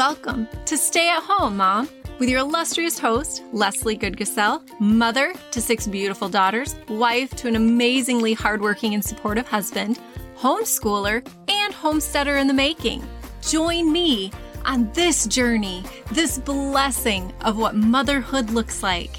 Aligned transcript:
Welcome 0.00 0.48
to 0.64 0.78
Stay 0.78 1.10
at 1.10 1.22
Home, 1.24 1.58
Mom, 1.58 1.86
with 2.18 2.30
your 2.30 2.40
illustrious 2.40 2.98
host, 2.98 3.42
Lesley 3.52 3.98
Goodgasell, 3.98 4.62
mother 4.80 5.34
to 5.50 5.60
six 5.60 5.86
beautiful 5.86 6.30
daughters, 6.30 6.74
wife 6.88 7.36
to 7.36 7.48
an 7.48 7.54
amazingly 7.54 8.32
hardworking 8.32 8.94
and 8.94 9.04
supportive 9.04 9.46
husband, 9.46 10.00
homeschooler, 10.38 11.22
and 11.48 11.74
homesteader 11.74 12.38
in 12.38 12.46
the 12.46 12.54
making. 12.54 13.06
Join 13.42 13.92
me 13.92 14.32
on 14.64 14.90
this 14.94 15.26
journey, 15.26 15.84
this 16.12 16.38
blessing 16.38 17.30
of 17.42 17.58
what 17.58 17.76
motherhood 17.76 18.48
looks 18.48 18.82
like. 18.82 19.18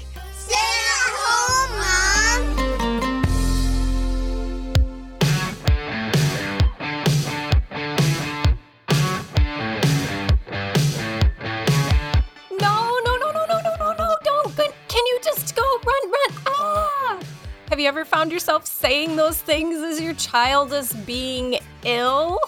You 17.82 17.88
ever 17.88 18.04
found 18.04 18.30
yourself 18.30 18.64
saying 18.64 19.16
those 19.16 19.42
things 19.42 19.78
as 19.78 20.00
your 20.00 20.14
child 20.14 20.72
is 20.72 20.92
being 20.92 21.58
ill? 21.82 22.38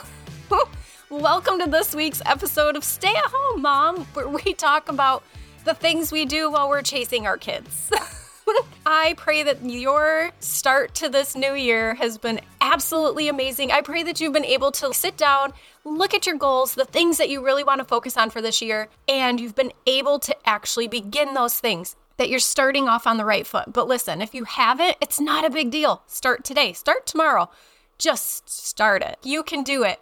Welcome 1.10 1.58
to 1.58 1.68
this 1.68 1.92
week's 1.92 2.22
episode 2.24 2.76
of 2.76 2.84
Stay 2.84 3.12
at 3.12 3.24
Home, 3.26 3.60
Mom, 3.60 4.04
where 4.14 4.28
we 4.28 4.54
talk 4.54 4.88
about 4.88 5.24
the 5.64 5.74
things 5.74 6.12
we 6.12 6.24
do 6.24 6.52
while 6.52 6.68
we're 6.68 6.82
chasing 6.82 7.26
our 7.26 7.36
kids. 7.36 7.90
I 8.86 9.14
pray 9.16 9.42
that 9.42 9.64
your 9.64 10.30
start 10.38 10.94
to 10.96 11.08
this 11.08 11.34
new 11.34 11.54
year 11.54 11.94
has 11.96 12.16
been 12.16 12.40
absolutely 12.60 13.26
amazing. 13.26 13.72
I 13.72 13.80
pray 13.80 14.04
that 14.04 14.20
you've 14.20 14.32
been 14.32 14.44
able 14.44 14.70
to 14.70 14.94
sit 14.94 15.16
down, 15.16 15.52
look 15.82 16.14
at 16.14 16.26
your 16.26 16.36
goals, 16.36 16.76
the 16.76 16.84
things 16.84 17.18
that 17.18 17.28
you 17.28 17.44
really 17.44 17.64
want 17.64 17.80
to 17.80 17.84
focus 17.84 18.16
on 18.16 18.30
for 18.30 18.40
this 18.40 18.62
year, 18.62 18.88
and 19.08 19.40
you've 19.40 19.56
been 19.56 19.72
able 19.88 20.20
to 20.20 20.36
actually 20.48 20.86
begin 20.86 21.34
those 21.34 21.58
things. 21.58 21.96
That 22.16 22.28
you're 22.28 22.38
starting 22.38 22.88
off 22.88 23.06
on 23.06 23.16
the 23.16 23.24
right 23.24 23.46
foot. 23.46 23.72
But 23.72 23.88
listen, 23.88 24.22
if 24.22 24.34
you 24.34 24.44
haven't, 24.44 24.96
it's 25.00 25.20
not 25.20 25.44
a 25.44 25.50
big 25.50 25.70
deal. 25.70 26.02
Start 26.06 26.44
today, 26.44 26.72
start 26.72 27.06
tomorrow. 27.06 27.50
Just 27.98 28.48
start 28.48 29.02
it. 29.02 29.18
You 29.22 29.42
can 29.42 29.62
do 29.62 29.82
it. 29.82 30.00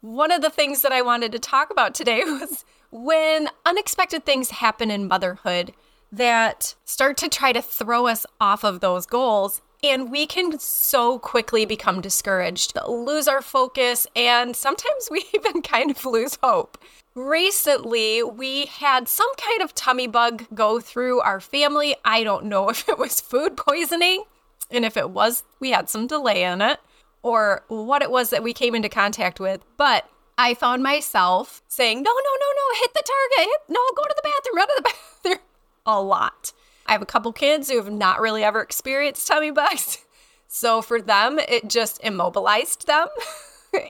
One 0.00 0.30
of 0.30 0.42
the 0.42 0.50
things 0.50 0.82
that 0.82 0.92
I 0.92 1.02
wanted 1.02 1.32
to 1.32 1.38
talk 1.38 1.70
about 1.70 1.94
today 1.94 2.22
was 2.24 2.64
when 2.90 3.48
unexpected 3.66 4.24
things 4.24 4.50
happen 4.50 4.90
in 4.90 5.08
motherhood 5.08 5.72
that 6.10 6.74
start 6.84 7.16
to 7.18 7.28
try 7.28 7.52
to 7.52 7.62
throw 7.62 8.06
us 8.06 8.24
off 8.40 8.64
of 8.64 8.80
those 8.80 9.06
goals. 9.06 9.60
And 9.82 10.10
we 10.10 10.26
can 10.26 10.58
so 10.58 11.18
quickly 11.18 11.64
become 11.64 12.00
discouraged, 12.00 12.72
lose 12.88 13.28
our 13.28 13.42
focus, 13.42 14.06
and 14.16 14.56
sometimes 14.56 15.08
we 15.10 15.24
even 15.34 15.62
kind 15.62 15.90
of 15.90 16.04
lose 16.04 16.38
hope. 16.42 16.78
Recently, 17.18 18.22
we 18.22 18.66
had 18.66 19.08
some 19.08 19.34
kind 19.34 19.60
of 19.60 19.74
tummy 19.74 20.06
bug 20.06 20.46
go 20.54 20.78
through 20.78 21.18
our 21.18 21.40
family. 21.40 21.96
I 22.04 22.22
don't 22.22 22.44
know 22.44 22.68
if 22.68 22.88
it 22.88 22.96
was 22.96 23.20
food 23.20 23.56
poisoning, 23.56 24.22
and 24.70 24.84
if 24.84 24.96
it 24.96 25.10
was, 25.10 25.42
we 25.58 25.72
had 25.72 25.90
some 25.90 26.06
delay 26.06 26.44
in 26.44 26.62
it, 26.62 26.78
or 27.24 27.64
what 27.66 28.02
it 28.02 28.12
was 28.12 28.30
that 28.30 28.44
we 28.44 28.52
came 28.52 28.72
into 28.76 28.88
contact 28.88 29.40
with. 29.40 29.64
But 29.76 30.08
I 30.38 30.54
found 30.54 30.84
myself 30.84 31.60
saying, 31.66 32.04
no, 32.04 32.10
no, 32.12 32.14
no, 32.14 32.46
no, 32.54 32.80
hit 32.80 32.94
the 32.94 33.02
target. 33.02 33.50
Hit, 33.50 33.60
no, 33.68 33.80
go 33.96 34.04
to 34.04 34.14
the 34.14 34.22
bathroom, 34.22 34.56
run 34.56 34.68
to 34.68 34.74
the 34.76 34.82
bathroom. 35.24 35.44
A 35.86 36.00
lot. 36.00 36.52
I 36.86 36.92
have 36.92 37.02
a 37.02 37.06
couple 37.06 37.32
kids 37.32 37.68
who 37.68 37.78
have 37.78 37.90
not 37.90 38.20
really 38.20 38.44
ever 38.44 38.62
experienced 38.62 39.26
tummy 39.26 39.50
bugs. 39.50 39.98
So 40.50 40.80
for 40.80 41.02
them, 41.02 41.38
it 41.38 41.68
just 41.68 42.02
immobilized 42.02 42.86
them 42.86 43.08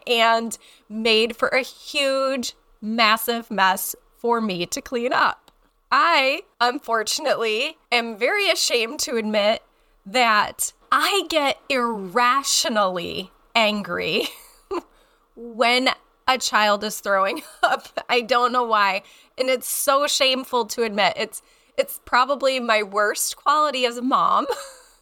and 0.09 0.59
made 0.89 1.37
for 1.37 1.47
a 1.47 1.63
huge, 1.63 2.55
massive 2.81 3.51
mess 3.51 3.95
for 4.17 4.41
me 4.41 4.67
to 4.67 4.81
clean 4.81 5.13
up. 5.13 5.51
I, 5.91 6.43
unfortunately, 6.61 7.79
am 7.91 8.17
very 8.17 8.51
ashamed 8.51 9.01
to 9.01 9.17
admit 9.17 9.63
that 10.05 10.73
I 10.93 11.25
get 11.29 11.59
irrationally 11.69 13.31
angry 13.55 14.29
when 15.37 15.91
a 16.27 16.39
child 16.39 16.85
is 16.85 17.01
throwing 17.01 17.43
up. 17.63 18.05
I 18.09 18.21
don't 18.21 18.53
know 18.53 18.65
why. 18.65 19.03
And 19.37 19.49
it's 19.49 19.69
so 19.69 20.07
shameful 20.07 20.67
to 20.67 20.83
admit. 20.83 21.15
It's 21.17 21.43
it's 21.77 22.01
probably 22.05 22.59
my 22.59 22.83
worst 22.83 23.37
quality 23.37 23.87
as 23.87 23.97
a 23.97 24.03
mom. 24.03 24.47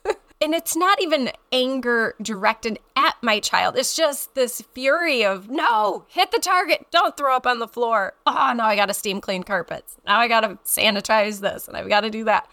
and 0.43 0.55
it's 0.55 0.77
not 0.77 1.00
even 1.00 1.31
anger 1.50 2.15
directed 2.21 2.79
at 3.16 3.22
my 3.22 3.41
child. 3.41 3.77
It's 3.77 3.94
just 3.94 4.34
this 4.34 4.60
fury 4.72 5.25
of 5.25 5.49
no, 5.49 6.04
hit 6.09 6.31
the 6.31 6.38
target, 6.38 6.87
don't 6.91 7.16
throw 7.16 7.34
up 7.37 7.47
on 7.47 7.59
the 7.59 7.69
floor. 7.69 8.15
Oh, 8.27 8.53
now 8.56 8.66
I 8.66 8.77
got 8.77 8.87
to 8.87 8.94
steam 8.94 9.21
clean 9.21 9.43
carpets. 9.43 9.97
Now 10.06 10.19
I 10.19 10.28
got 10.28 10.41
to 10.41 10.59
sanitize 10.65 11.41
this 11.41 11.69
and 11.69 11.76
I've 11.76 11.88
got 11.88 12.00
to 12.03 12.10
do 12.10 12.25
that. 12.25 12.49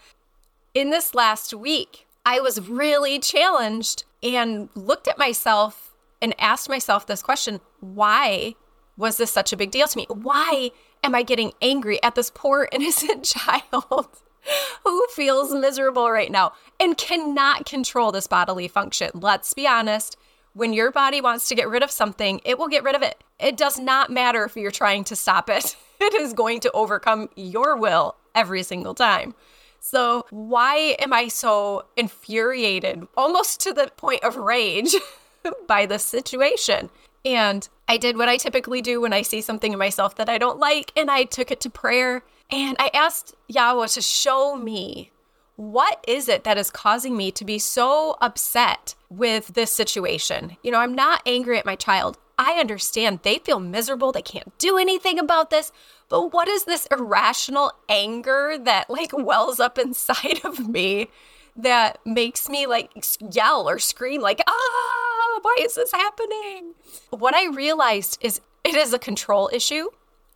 In 0.74 0.90
this 0.90 1.14
last 1.14 1.54
week, 1.54 2.06
I 2.26 2.40
was 2.40 2.68
really 2.68 3.18
challenged 3.18 4.04
and 4.22 4.70
looked 4.74 5.06
at 5.06 5.18
myself 5.18 5.94
and 6.22 6.34
asked 6.40 6.68
myself 6.68 7.06
this 7.06 7.22
question 7.22 7.60
why 7.80 8.54
was 8.96 9.16
this 9.16 9.30
such 9.30 9.52
a 9.52 9.56
big 9.56 9.70
deal 9.70 9.86
to 9.86 9.98
me? 9.98 10.06
Why 10.08 10.70
am 11.02 11.14
I 11.14 11.22
getting 11.22 11.52
angry 11.60 12.02
at 12.02 12.14
this 12.14 12.30
poor 12.34 12.68
innocent 12.72 13.24
child 13.24 14.08
who 14.84 15.06
feels 15.14 15.52
miserable 15.52 16.10
right 16.10 16.30
now 16.30 16.52
and 16.80 16.96
cannot 16.96 17.66
control 17.66 18.10
this 18.12 18.26
bodily 18.26 18.68
function? 18.68 19.10
Let's 19.14 19.52
be 19.52 19.66
honest. 19.66 20.16
When 20.54 20.72
your 20.72 20.92
body 20.92 21.20
wants 21.20 21.48
to 21.48 21.56
get 21.56 21.68
rid 21.68 21.82
of 21.82 21.90
something, 21.90 22.40
it 22.44 22.58
will 22.58 22.68
get 22.68 22.84
rid 22.84 22.94
of 22.94 23.02
it. 23.02 23.22
It 23.40 23.56
does 23.56 23.76
not 23.76 24.08
matter 24.08 24.44
if 24.44 24.56
you're 24.56 24.70
trying 24.70 25.02
to 25.04 25.16
stop 25.16 25.50
it, 25.50 25.76
it 26.00 26.14
is 26.14 26.32
going 26.32 26.60
to 26.60 26.70
overcome 26.72 27.28
your 27.34 27.76
will 27.76 28.14
every 28.36 28.62
single 28.62 28.94
time. 28.94 29.34
So, 29.80 30.24
why 30.30 30.96
am 31.00 31.12
I 31.12 31.28
so 31.28 31.84
infuriated, 31.96 33.06
almost 33.16 33.60
to 33.60 33.72
the 33.72 33.90
point 33.96 34.22
of 34.22 34.36
rage, 34.36 34.94
by 35.66 35.86
this 35.86 36.04
situation? 36.04 36.88
And 37.24 37.68
I 37.88 37.96
did 37.96 38.16
what 38.16 38.28
I 38.28 38.36
typically 38.36 38.80
do 38.80 39.00
when 39.00 39.12
I 39.12 39.22
see 39.22 39.40
something 39.40 39.72
in 39.72 39.78
myself 39.78 40.14
that 40.16 40.28
I 40.28 40.38
don't 40.38 40.58
like, 40.58 40.92
and 40.96 41.10
I 41.10 41.24
took 41.24 41.50
it 41.50 41.60
to 41.62 41.70
prayer. 41.70 42.22
And 42.50 42.76
I 42.78 42.90
asked 42.94 43.34
Yahweh 43.48 43.88
to 43.88 44.00
show 44.00 44.56
me 44.56 45.10
what 45.56 46.04
is 46.06 46.28
it 46.28 46.44
that 46.44 46.58
is 46.58 46.70
causing 46.70 47.16
me 47.16 47.30
to 47.32 47.44
be 47.44 47.58
so 47.58 48.16
upset 48.20 48.94
with 49.08 49.48
this 49.54 49.70
situation. 49.70 50.56
You 50.62 50.72
know, 50.72 50.78
I'm 50.78 50.94
not 50.94 51.22
angry 51.26 51.58
at 51.58 51.66
my 51.66 51.76
child. 51.76 52.18
I 52.38 52.54
understand 52.54 53.20
they 53.22 53.38
feel 53.38 53.60
miserable. 53.60 54.10
They 54.10 54.22
can't 54.22 54.56
do 54.58 54.76
anything 54.76 55.18
about 55.18 55.50
this. 55.50 55.70
But 56.08 56.32
what 56.32 56.48
is 56.48 56.64
this 56.64 56.86
irrational 56.86 57.72
anger 57.88 58.56
that 58.60 58.90
like 58.90 59.12
wells 59.16 59.60
up 59.60 59.78
inside 59.78 60.44
of 60.44 60.68
me 60.68 61.08
that 61.56 61.98
makes 62.04 62.48
me 62.48 62.66
like 62.66 62.90
yell 63.32 63.68
or 63.68 63.78
scream, 63.78 64.20
like, 64.20 64.42
ah, 64.46 65.38
why 65.42 65.56
is 65.60 65.76
this 65.76 65.92
happening? 65.92 66.74
What 67.10 67.34
I 67.34 67.46
realized 67.46 68.18
is 68.20 68.40
it 68.64 68.74
is 68.74 68.92
a 68.92 68.98
control 68.98 69.48
issue. 69.52 69.88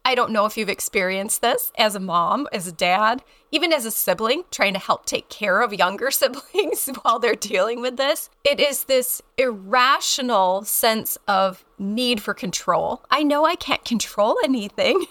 I 0.04 0.14
don't 0.14 0.32
know 0.32 0.46
if 0.46 0.56
you've 0.56 0.68
experienced 0.68 1.42
this 1.42 1.70
as 1.76 1.94
a 1.94 2.00
mom, 2.00 2.48
as 2.52 2.66
a 2.66 2.72
dad, 2.72 3.22
even 3.50 3.72
as 3.72 3.84
a 3.84 3.90
sibling, 3.90 4.44
trying 4.50 4.72
to 4.72 4.78
help 4.78 5.04
take 5.04 5.28
care 5.28 5.60
of 5.60 5.74
younger 5.74 6.10
siblings 6.12 6.88
while 7.02 7.18
they're 7.18 7.34
dealing 7.34 7.80
with 7.80 7.96
this. 7.96 8.30
It 8.44 8.60
is 8.60 8.84
this 8.84 9.20
irrational 9.36 10.64
sense 10.64 11.18
of 11.28 11.64
need 11.78 12.22
for 12.22 12.34
control. 12.34 13.04
I 13.10 13.22
know 13.22 13.44
I 13.44 13.54
can't 13.54 13.84
control 13.84 14.38
anything, 14.42 15.06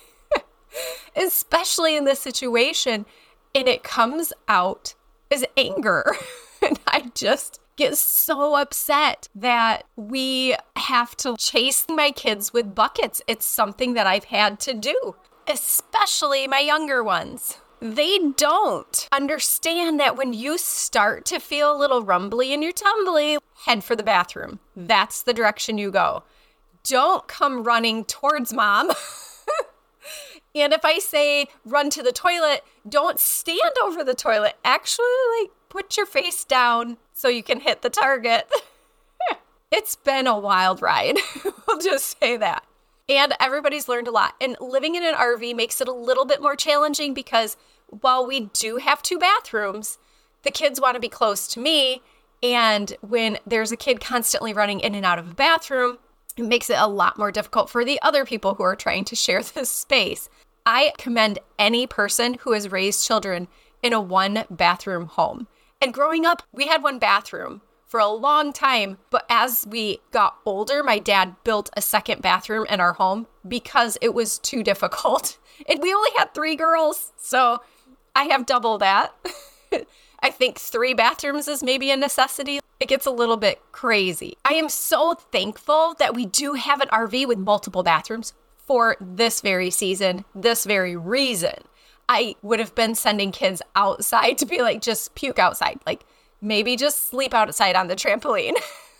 especially 1.16 1.96
in 1.96 2.06
this 2.06 2.20
situation, 2.20 3.06
and 3.54 3.68
it 3.68 3.84
comes 3.84 4.34
out 4.48 4.96
as 5.32 5.46
anger. 5.56 6.16
and 6.62 6.80
I 6.88 7.12
just 7.14 7.60
get 7.78 7.96
so 7.96 8.56
upset 8.56 9.30
that 9.34 9.84
we 9.96 10.56
have 10.76 11.16
to 11.18 11.38
chase 11.38 11.86
my 11.88 12.12
kids 12.12 12.52
with 12.52 12.76
buckets. 12.76 13.22
It's 13.28 13.46
something 13.46 13.94
that 13.94 14.08
I've 14.08 14.26
had 14.26 14.60
to 14.62 14.74
do, 14.74 15.16
especially 15.48 16.48
my 16.48 16.60
younger 16.60 17.04
ones. 17.04 17.60
They 17.80 18.18
don't 18.36 19.08
understand 19.12 20.00
that 20.00 20.18
when 20.18 20.34
you 20.34 20.58
start 20.58 21.26
to 21.26 21.40
feel 21.40 21.72
a 21.72 21.78
little 21.78 22.02
rumbly 22.02 22.52
in 22.52 22.64
your 22.64 22.72
tumbly, 22.72 23.38
head 23.66 23.84
for 23.84 23.96
the 23.96 24.04
bathroom. 24.04 24.60
That's 24.76 25.22
the 25.22 25.34
direction 25.34 25.78
you 25.78 25.92
go. 25.92 26.24
Don't 26.84 27.28
come 27.28 27.64
running 27.64 28.04
towards 28.06 28.52
mom. 28.52 28.90
and 30.56 30.74
if 30.74 30.84
I 30.84 30.98
say 30.98 31.48
run 31.66 31.92
to 31.92 32.02
the 32.02 32.12
toilet, 32.12 32.64
don't 32.90 33.20
stand 33.20 33.74
over 33.84 34.04
the 34.04 34.16
toilet. 34.16 34.56
Actually, 34.66 35.06
like 35.40 35.52
put 35.70 35.98
your 35.98 36.08
face 36.08 36.44
down 36.44 36.98
so 37.18 37.30
you 37.30 37.42
can 37.42 37.60
hit 37.60 37.82
the 37.82 37.90
target. 37.90 38.48
it's 39.72 39.96
been 39.96 40.28
a 40.28 40.38
wild 40.38 40.84
ride. 40.84 41.18
we'll 41.68 41.80
just 41.80 42.20
say 42.20 42.38
that. 42.38 42.64
And 43.10 43.34
everybody's 43.40 43.88
learned 43.88 44.08
a 44.08 44.12
lot. 44.12 44.36
And 44.40 44.56
living 44.62 44.94
in 44.94 45.04
an 45.04 45.16
RV 45.16 45.56
makes 45.56 45.82
it 45.82 45.88
a 45.88 45.94
little 45.94 46.26
bit 46.26 46.44
more 46.44 46.56
challenging 46.56 47.16
because 47.16 47.58
while 47.88 48.26
we 48.28 48.42
do 48.54 48.78
have 48.78 49.02
two 49.02 49.18
bathrooms, 49.18 49.98
the 50.44 50.52
kids 50.52 50.80
want 50.80 50.94
to 50.94 51.00
be 51.00 51.10
close 51.10 51.48
to 51.50 51.60
me. 51.60 52.04
And 52.44 52.96
when 53.02 53.40
there's 53.48 53.72
a 53.72 53.78
kid 53.78 54.00
constantly 54.00 54.54
running 54.54 54.80
in 54.80 54.94
and 54.94 55.06
out 55.06 55.18
of 55.18 55.32
a 55.32 55.34
bathroom, 55.36 55.98
it 56.38 56.46
makes 56.46 56.70
it 56.70 56.78
a 56.78 56.88
lot 56.88 57.18
more 57.18 57.32
difficult 57.32 57.72
for 57.72 57.84
the 57.84 58.00
other 58.04 58.26
people 58.26 58.54
who 58.54 58.64
are 58.64 58.76
trying 58.76 59.06
to 59.06 59.16
share 59.16 59.42
this 59.56 59.72
space. 59.72 60.30
I 60.68 60.94
commend 61.00 61.40
any 61.58 61.88
person 61.88 62.36
who 62.42 62.52
has 62.52 62.72
raised 62.72 63.08
children 63.08 63.48
in 63.82 63.94
a 63.94 64.02
one 64.02 64.44
bathroom 64.52 65.08
home. 65.08 65.48
And 65.82 65.94
growing 65.94 66.26
up, 66.26 66.44
we 66.52 66.68
had 66.68 66.84
one 66.84 67.00
bathroom 67.00 67.62
for 67.88 68.00
a 68.00 68.08
long 68.08 68.52
time. 68.52 68.98
But 69.10 69.26
as 69.30 69.66
we 69.68 70.00
got 70.12 70.38
older, 70.46 70.84
my 70.84 71.00
dad 71.00 71.36
built 71.44 71.70
a 71.76 71.82
second 71.82 72.22
bathroom 72.22 72.66
in 72.70 72.80
our 72.80 72.94
home 72.94 73.28
because 73.48 73.98
it 74.02 74.14
was 74.14 74.40
too 74.40 74.64
difficult. 74.64 75.38
And 75.68 75.82
we 75.82 75.92
only 75.92 76.12
had 76.16 76.36
three 76.36 76.56
girls. 76.56 77.14
So 77.18 77.64
I 78.16 78.26
have 78.26 78.46
double 78.46 78.78
that. 78.78 79.16
I 80.20 80.30
think 80.30 80.60
three 80.60 80.94
bathrooms 80.94 81.48
is 81.48 81.64
maybe 81.64 81.90
a 81.90 81.98
necessity. 81.98 82.60
It 82.80 82.88
gets 82.88 83.08
a 83.08 83.12
little 83.12 83.38
bit 83.38 83.60
crazy. 83.72 84.38
I 84.46 84.54
am 84.54 84.70
so 84.70 85.16
thankful 85.16 85.96
that 85.98 86.14
we 86.14 86.28
do 86.28 86.54
have 86.54 86.80
an 86.80 86.90
RV 86.90 87.28
with 87.28 87.40
multiple 87.40 87.82
bathrooms 87.82 88.34
for 88.56 88.98
this 89.02 89.42
very 89.42 89.72
season, 89.72 90.26
this 90.36 90.64
very 90.64 90.96
reason. 90.96 91.56
I 92.10 92.36
would 92.42 92.60
have 92.60 92.76
been 92.76 92.96
sending 92.96 93.32
kids 93.32 93.62
outside 93.76 94.38
to 94.38 94.46
be 94.46 94.62
like, 94.62 94.82
just 94.82 95.16
puke 95.16 95.40
outside. 95.40 95.80
Like, 95.86 96.06
maybe 96.42 96.76
just 96.76 97.10
sleep 97.10 97.34
outside 97.34 97.76
on 97.76 97.88
the 97.88 97.96
trampoline. 97.96 98.56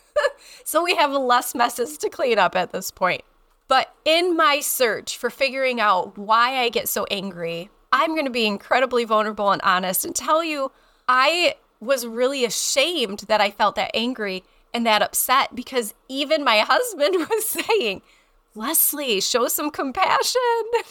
so 0.64 0.82
we 0.82 0.94
have 0.96 1.12
less 1.12 1.54
messes 1.54 1.96
to 1.98 2.10
clean 2.10 2.38
up 2.38 2.54
at 2.54 2.72
this 2.72 2.90
point. 2.90 3.22
But 3.68 3.94
in 4.04 4.36
my 4.36 4.60
search 4.60 5.16
for 5.16 5.30
figuring 5.30 5.80
out 5.80 6.16
why 6.16 6.56
I 6.56 6.70
get 6.70 6.88
so 6.88 7.06
angry, 7.10 7.70
I'm 7.92 8.14
going 8.14 8.24
to 8.24 8.30
be 8.30 8.46
incredibly 8.46 9.04
vulnerable 9.04 9.50
and 9.50 9.62
honest 9.62 10.04
and 10.04 10.14
tell 10.14 10.42
you 10.42 10.72
I 11.06 11.54
was 11.80 12.06
really 12.06 12.44
ashamed 12.44 13.20
that 13.28 13.40
I 13.40 13.50
felt 13.50 13.76
that 13.76 13.90
angry 13.94 14.44
and 14.74 14.86
that 14.86 15.02
upset 15.02 15.54
because 15.54 15.94
even 16.08 16.44
my 16.44 16.58
husband 16.66 17.16
was 17.30 17.46
saying, 17.46 18.02
Lesley, 18.54 19.20
show 19.20 19.48
some 19.48 19.70
compassion. 19.70 20.40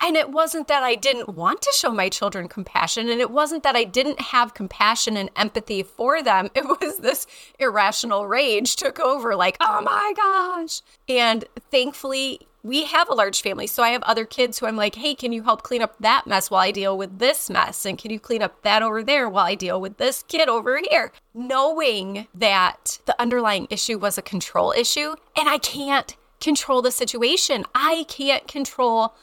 And 0.00 0.16
it 0.16 0.30
wasn't 0.30 0.68
that 0.68 0.82
I 0.82 0.96
didn't 0.96 1.30
want 1.30 1.62
to 1.62 1.72
show 1.74 1.90
my 1.90 2.08
children 2.08 2.48
compassion, 2.48 3.08
and 3.08 3.20
it 3.20 3.30
wasn't 3.30 3.62
that 3.62 3.76
I 3.76 3.84
didn't 3.84 4.20
have 4.20 4.54
compassion 4.54 5.16
and 5.16 5.30
empathy 5.36 5.82
for 5.82 6.22
them. 6.22 6.50
It 6.54 6.66
was 6.66 6.98
this 6.98 7.26
irrational 7.58 8.26
rage 8.26 8.76
took 8.76 8.98
over, 9.00 9.34
like, 9.34 9.56
oh 9.60 9.80
my 9.80 10.12
gosh. 10.16 10.82
And 11.08 11.44
thankfully, 11.70 12.40
we 12.64 12.84
have 12.84 13.10
a 13.10 13.14
large 13.14 13.42
family. 13.42 13.66
So 13.66 13.82
I 13.82 13.90
have 13.90 14.02
other 14.04 14.24
kids 14.24 14.58
who 14.58 14.66
I'm 14.66 14.76
like, 14.76 14.94
hey, 14.94 15.14
can 15.14 15.32
you 15.32 15.42
help 15.42 15.62
clean 15.62 15.82
up 15.82 15.96
that 16.00 16.26
mess 16.26 16.50
while 16.50 16.62
I 16.62 16.70
deal 16.70 16.96
with 16.96 17.18
this 17.18 17.50
mess? 17.50 17.84
And 17.84 17.98
can 17.98 18.10
you 18.10 18.18
clean 18.18 18.42
up 18.42 18.62
that 18.62 18.82
over 18.82 19.02
there 19.02 19.28
while 19.28 19.44
I 19.44 19.54
deal 19.54 19.80
with 19.80 19.98
this 19.98 20.22
kid 20.22 20.48
over 20.48 20.80
here? 20.88 21.12
Knowing 21.34 22.26
that 22.34 23.00
the 23.04 23.20
underlying 23.20 23.66
issue 23.68 23.98
was 23.98 24.16
a 24.16 24.22
control 24.22 24.72
issue, 24.72 25.14
and 25.38 25.48
I 25.48 25.58
can't 25.58 26.16
control 26.40 26.80
the 26.80 26.90
situation. 26.90 27.64
I 27.74 28.06
can't 28.08 28.48
control 28.48 29.14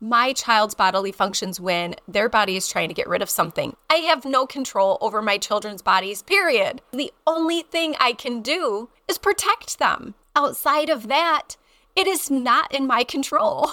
my 0.00 0.32
child's 0.32 0.74
bodily 0.74 1.12
functions 1.12 1.60
when 1.60 1.94
their 2.06 2.28
body 2.28 2.56
is 2.56 2.68
trying 2.68 2.88
to 2.88 2.94
get 2.94 3.08
rid 3.08 3.22
of 3.22 3.30
something. 3.30 3.76
I 3.90 3.96
have 3.96 4.24
no 4.24 4.46
control 4.46 4.98
over 5.00 5.22
my 5.22 5.38
children's 5.38 5.82
bodies, 5.82 6.22
period. 6.22 6.82
The 6.92 7.12
only 7.26 7.62
thing 7.62 7.96
I 7.98 8.12
can 8.12 8.42
do 8.42 8.90
is 9.08 9.18
protect 9.18 9.78
them. 9.78 10.14
Outside 10.34 10.90
of 10.90 11.08
that, 11.08 11.56
it 11.94 12.06
is 12.06 12.30
not 12.30 12.72
in 12.74 12.86
my 12.86 13.04
control. 13.04 13.70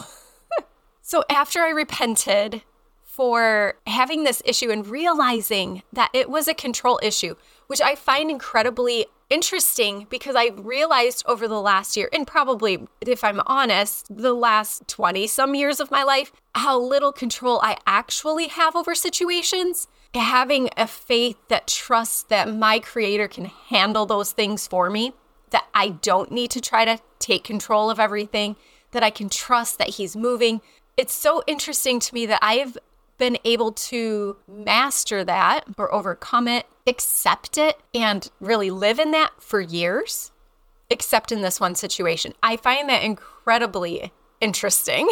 so 1.02 1.24
after 1.30 1.60
I 1.62 1.70
repented 1.70 2.64
for 3.04 3.76
having 3.86 4.24
this 4.24 4.42
issue 4.44 4.72
and 4.72 4.88
realizing 4.88 5.84
that 5.92 6.10
it 6.14 6.30
was 6.32 6.48
a 6.48 6.54
control 6.54 7.00
issue, 7.04 7.36
which 7.68 7.82
I 7.82 7.94
find 7.94 8.32
incredibly 8.32 9.06
interesting 9.34 10.06
because 10.12 10.36
I 10.36 10.50
realized 10.50 11.24
over 11.26 11.48
the 11.48 11.60
last 11.60 11.98
year, 11.98 12.08
and 12.14 12.28
probably, 12.28 12.88
if 13.02 13.24
I'm 13.24 13.42
honest, 13.48 14.06
the 14.16 14.34
last 14.34 14.88
20 14.88 15.26
some 15.26 15.56
years 15.56 15.80
of 15.80 15.90
my 15.90 16.04
life, 16.04 16.32
how 16.54 16.80
little 16.80 17.12
control 17.12 17.60
I 17.64 17.78
actually 17.88 18.48
have 18.48 18.76
over 18.76 18.94
situations. 18.94 19.88
Having 20.14 20.70
a 20.78 20.86
faith 20.86 21.38
that 21.48 21.66
trusts 21.66 22.22
that 22.24 22.54
my 22.54 22.78
creator 22.78 23.28
can 23.28 23.46
handle 23.46 24.06
those 24.06 24.32
things 24.32 24.68
for 24.68 24.92
me, 24.92 25.14
that 25.50 25.66
I 25.74 25.90
don't 25.90 26.32
need 26.32 26.52
to 26.52 26.62
try 26.62 26.86
to 26.86 27.00
take 27.18 27.44
control 27.44 27.90
of 27.90 28.00
everything, 28.00 28.56
that 28.92 29.02
I 29.02 29.10
can 29.10 29.30
trust 29.30 29.80
that 29.80 29.90
he's 29.90 30.16
moving. 30.16 30.62
It's 30.96 31.14
so 31.14 31.42
interesting 31.48 32.00
to 32.00 32.14
me 32.14 32.28
that 32.28 32.40
I 32.44 32.56
have 32.56 32.78
been 33.18 33.38
able 33.44 33.72
to 33.72 34.38
master 34.48 35.24
that 35.24 35.66
or 35.78 35.94
overcome 35.94 36.48
it 36.48 36.66
accept 36.88 37.58
it 37.58 37.80
and 37.94 38.30
really 38.40 38.70
live 38.70 39.00
in 39.00 39.12
that 39.12 39.32
for 39.40 39.62
years, 39.62 40.32
except 40.90 41.32
in 41.32 41.42
this 41.42 41.60
one 41.60 41.76
situation. 41.76 42.34
I 42.42 42.58
find 42.58 42.90
that 42.90 43.04
incredibly 43.04 44.12
interesting 44.42 45.10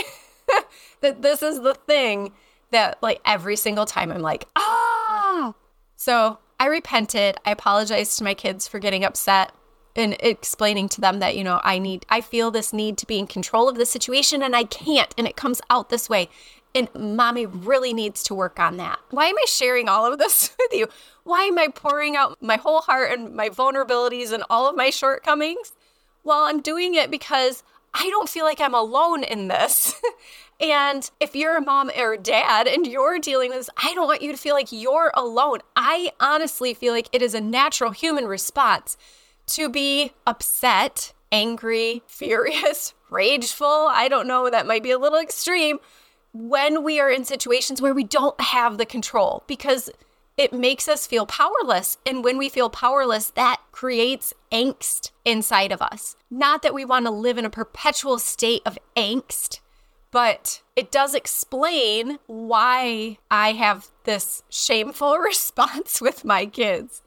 that 1.01 1.21
this 1.21 1.42
is 1.42 1.62
the 1.62 1.75
thing 1.75 2.33
that, 2.71 2.98
like, 3.01 3.21
every 3.25 3.56
single 3.56 3.86
time 3.86 4.12
I'm 4.12 4.21
like, 4.21 4.48
ah. 4.56 5.53
So 5.95 6.39
I 6.59 6.68
repented. 6.68 7.38
I 7.45 7.51
apologized 7.51 8.18
to 8.18 8.24
my 8.24 8.33
kids 8.33 8.68
for 8.68 8.80
getting 8.80 9.03
upset 9.03 9.53
and 9.95 10.15
explaining 10.21 10.88
to 10.89 11.01
them 11.01 11.19
that, 11.19 11.36
you 11.36 11.44
know, 11.44 11.59
I 11.63 11.80
need, 11.80 12.06
I 12.09 12.21
feel 12.21 12.50
this 12.50 12.71
need 12.71 12.98
to 13.00 13.06
be 13.06 13.19
in 13.19 13.27
control 13.27 13.68
of 13.68 13.75
the 13.75 13.86
situation 13.86 14.42
and 14.42 14.56
I 14.56 14.63
can't. 14.63 15.13
And 15.18 15.27
it 15.27 15.36
comes 15.36 15.62
out 15.69 15.89
this 15.89 16.09
way. 16.09 16.30
And 16.73 16.88
mommy 16.95 17.45
really 17.45 17.94
needs 17.94 18.23
to 18.23 18.35
work 18.35 18.59
on 18.59 18.77
that. 18.77 19.00
Why 19.09 19.25
am 19.25 19.38
I 19.38 19.45
sharing 19.47 19.89
all 19.89 20.12
of 20.12 20.19
this 20.19 20.56
with 20.59 20.79
you? 20.79 20.88
Why 21.23 21.44
am 21.44 21.59
I 21.59 21.68
pouring 21.68 22.15
out 22.15 22.41
my 22.41 22.56
whole 22.56 22.81
heart 22.81 23.12
and 23.12 23.35
my 23.35 23.50
vulnerabilities 23.50 24.31
and 24.31 24.44
all 24.50 24.69
of 24.69 24.75
my 24.75 24.89
shortcomings? 24.89 25.73
Well, 26.23 26.44
I'm 26.44 26.62
doing 26.62 26.95
it 26.95 27.12
because 27.12 27.63
I 27.94 28.09
don't 28.09 28.29
feel 28.29 28.45
like 28.45 28.62
I'm 28.62 28.73
alone 28.73 29.23
in 29.23 29.47
this. 29.47 29.95
and 30.59 31.09
if 31.19 31.35
you're 31.35 31.57
a 31.57 31.62
mom 31.62 31.91
or 31.97 32.13
a 32.13 32.18
dad 32.18 32.68
and 32.68 32.88
you're 32.88 33.19
dealing 33.19 33.50
with 33.50 33.59
this, 33.59 33.69
I 33.77 33.94
don't 33.94 34.07
want 34.07 34.21
you 34.21 34.31
to 34.31 34.38
feel 34.38 34.56
like 34.56 34.71
you're 34.71 35.12
alone. 35.13 35.59
I 35.75 36.12
honestly 36.19 36.74
feel 36.74 36.94
like 36.94 37.09
it 37.12 37.21
is 37.21 37.33
a 37.33 37.41
natural 37.41 37.91
human 37.91 38.27
response 38.27 38.97
to 39.47 39.69
be 39.69 40.13
upset, 40.25 41.13
angry, 41.31 42.03
furious, 42.07 42.94
rageful. 43.09 43.88
I 43.89 44.07
don't 44.07 44.27
know, 44.27 44.50
that 44.50 44.67
might 44.67 44.83
be 44.83 44.91
a 44.91 45.00
little 45.00 45.19
extreme 45.19 45.79
when 46.33 46.83
we 46.83 47.00
are 47.00 47.10
in 47.10 47.25
situations 47.25 47.81
where 47.81 47.94
we 47.94 48.04
don't 48.04 48.39
have 48.39 48.78
the 48.78 48.86
control 48.86 49.44
because 49.48 49.89
it 50.38 50.54
makes 50.54 50.88
us 50.88 51.06
feel 51.06 51.25
powerless. 51.25 51.98
And 52.06 52.24
when 52.24 52.38
we 52.38 52.50
feel 52.50 52.69
powerless, 52.69 53.30
that 53.31 53.62
creates 53.72 54.33
angst 54.51 55.12
inside 55.25 55.72
of 55.72 55.81
us. 55.81 56.16
Not 56.30 56.62
that 56.62 56.74
we 56.74 56.86
want 56.86 57.06
to 57.06 57.12
live 57.12 57.38
in 57.38 57.45
a 57.45 57.50
perpetual 57.50 58.18
state 58.18 58.62
of 58.66 58.80
angst, 58.95 59.60
but 60.12 60.62
it 60.75 60.92
does 60.92 61.13
explain 61.13 62.20
why 62.27 63.17
I 63.29 63.51
have 63.53 63.89
this 64.05 64.44
shameful 64.50 65.17
response 65.20 66.01
with 66.01 66.25
my 66.25 66.46
kids. 66.46 67.01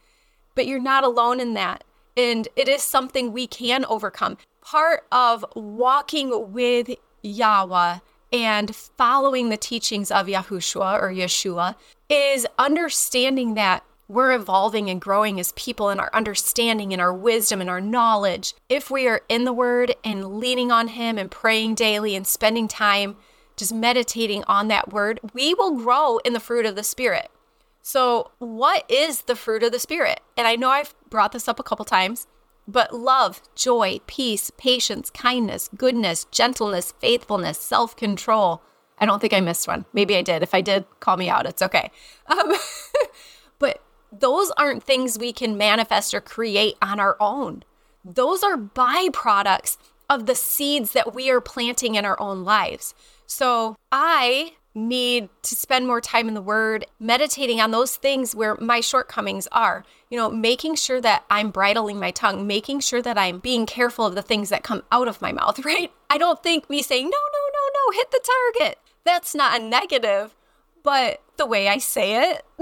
But 0.55 0.67
you're 0.67 0.81
not 0.81 1.05
alone 1.05 1.41
in 1.41 1.55
that. 1.55 1.83
And 2.17 2.47
it 2.55 2.69
is 2.69 2.83
something 2.83 3.33
we 3.33 3.47
can 3.47 3.85
overcome. 3.87 4.39
Part 4.61 5.05
of 5.11 5.45
walking 5.57 6.53
with 6.53 6.91
Yahweh 7.23 7.99
and 8.35 8.75
following 8.75 9.49
the 9.49 9.57
teachings 9.57 10.11
of 10.11 10.27
Yahushua 10.27 11.01
or 11.01 11.11
Yeshua 11.11 11.77
is 12.09 12.45
understanding 12.59 13.55
that 13.55 13.85
we're 14.09 14.33
evolving 14.33 14.91
and 14.91 15.01
growing 15.01 15.39
as 15.39 15.53
people 15.53 15.89
in 15.89 16.01
our 16.01 16.11
understanding 16.13 16.93
and 16.93 17.01
our 17.01 17.15
wisdom 17.15 17.61
and 17.61 17.71
our 17.71 17.81
knowledge. 17.81 18.53
If 18.69 18.91
we 18.91 19.07
are 19.07 19.23
in 19.29 19.45
the 19.45 19.53
Word 19.53 19.95
and 20.03 20.39
leaning 20.39 20.73
on 20.73 20.89
Him 20.89 21.17
and 21.17 21.31
praying 21.31 21.77
daily 21.77 22.17
and 22.17 22.27
spending 22.27 22.67
time 22.67 23.17
just 23.57 23.73
meditating 23.73 24.43
on 24.45 24.67
that 24.67 24.93
Word, 24.93 25.21
we 25.33 25.55
will 25.55 25.77
grow 25.77 26.19
in 26.19 26.33
the 26.33 26.41
fruit 26.41 26.67
of 26.67 26.75
the 26.75 26.83
Spirit. 26.83 27.31
So, 27.83 28.33
what 28.39 28.85
is 28.91 29.23
the 29.23 29.37
fruit 29.37 29.63
of 29.63 29.71
the 29.71 29.79
Spirit? 29.79 30.21
And 30.37 30.49
I 30.49 30.57
know 30.57 30.71
I've 30.71 30.95
brought 31.09 31.31
this 31.31 31.47
up 31.47 31.61
a 31.61 31.65
couple 31.65 31.85
times, 31.85 32.27
but 32.67 32.95
love, 32.95 33.43
joy, 33.55 34.01
peace, 34.07 34.51
patience, 34.57 35.11
kindness, 35.11 35.69
goodness, 35.77 36.25
gentleness, 36.31 36.93
faithfulness, 36.99 37.59
self 37.59 37.97
control. 37.97 38.63
I 38.99 39.07
don't 39.07 39.21
think 39.21 39.33
I 39.33 39.41
missed 39.41 39.67
one. 39.67 39.85
Maybe 39.93 40.17
I 40.17 40.23
did. 40.23 40.43
If 40.43 40.55
I 40.55 40.61
did, 40.61 40.87
call 41.01 41.17
me 41.17 41.29
out. 41.29 41.47
It's 41.47 41.63
okay. 41.63 41.91
Um, 42.27 42.55
but 43.59 43.83
those 44.13 44.51
aren't 44.57 44.83
things 44.83 45.19
we 45.19 45.33
can 45.33 45.59
manifest 45.59 46.15
or 46.15 46.21
create 46.21 46.77
on 46.81 47.01
our 47.01 47.17
own. 47.21 47.65
Those 48.05 48.43
are 48.43 48.57
byproducts 48.57 49.77
of 50.09 50.27
the 50.27 50.35
seeds 50.35 50.93
that 50.93 51.15
we 51.15 51.31
are 51.31 51.41
planting 51.41 51.95
in 51.95 52.05
our 52.05 52.21
own 52.21 52.45
lives. 52.45 52.95
So 53.27 53.77
I 53.91 54.55
need 54.75 55.29
to 55.43 55.55
spend 55.55 55.87
more 55.87 56.01
time 56.01 56.29
in 56.29 56.35
the 56.35 56.43
word, 56.43 56.87
meditating 56.99 57.61
on 57.61 57.71
those 57.71 57.97
things 57.97 58.35
where 58.35 58.57
my 58.57 58.81
shortcomings 58.81 59.47
are. 59.53 59.85
You 60.11 60.19
know, 60.19 60.31
making 60.31 60.77
sure 60.77 61.01
that 61.01 61.25
I'm 61.31 61.51
bridling 61.51 61.99
my 61.99 62.11
tongue, 62.11 62.47
making 62.47 62.81
sure 62.81 63.03
that 63.03 63.19
I'm 63.19 63.39
being 63.39 63.67
careful 63.67 64.07
of 64.07 64.15
the 64.15 64.23
things 64.23 64.49
that 64.51 64.63
come 64.63 64.83
out 64.93 65.09
of 65.09 65.23
my 65.23 65.33
mouth, 65.33 65.59
right? 65.65 65.93
I 66.11 66.19
don't 66.19 66.43
think 66.43 66.69
me 66.69 66.83
saying, 66.83 67.05
no, 67.05 67.11
no, 67.11 67.41
no, 67.53 67.71
no, 67.75 67.97
hit 67.97 68.11
the 68.11 68.21
target. 68.55 68.79
That's 69.05 69.35
not 69.35 69.61
a 69.61 69.65
negative, 69.65 70.35
but 70.83 71.21
the 71.37 71.47
way 71.47 71.69
I 71.69 71.79
say 71.79 72.33
it, 72.33 72.45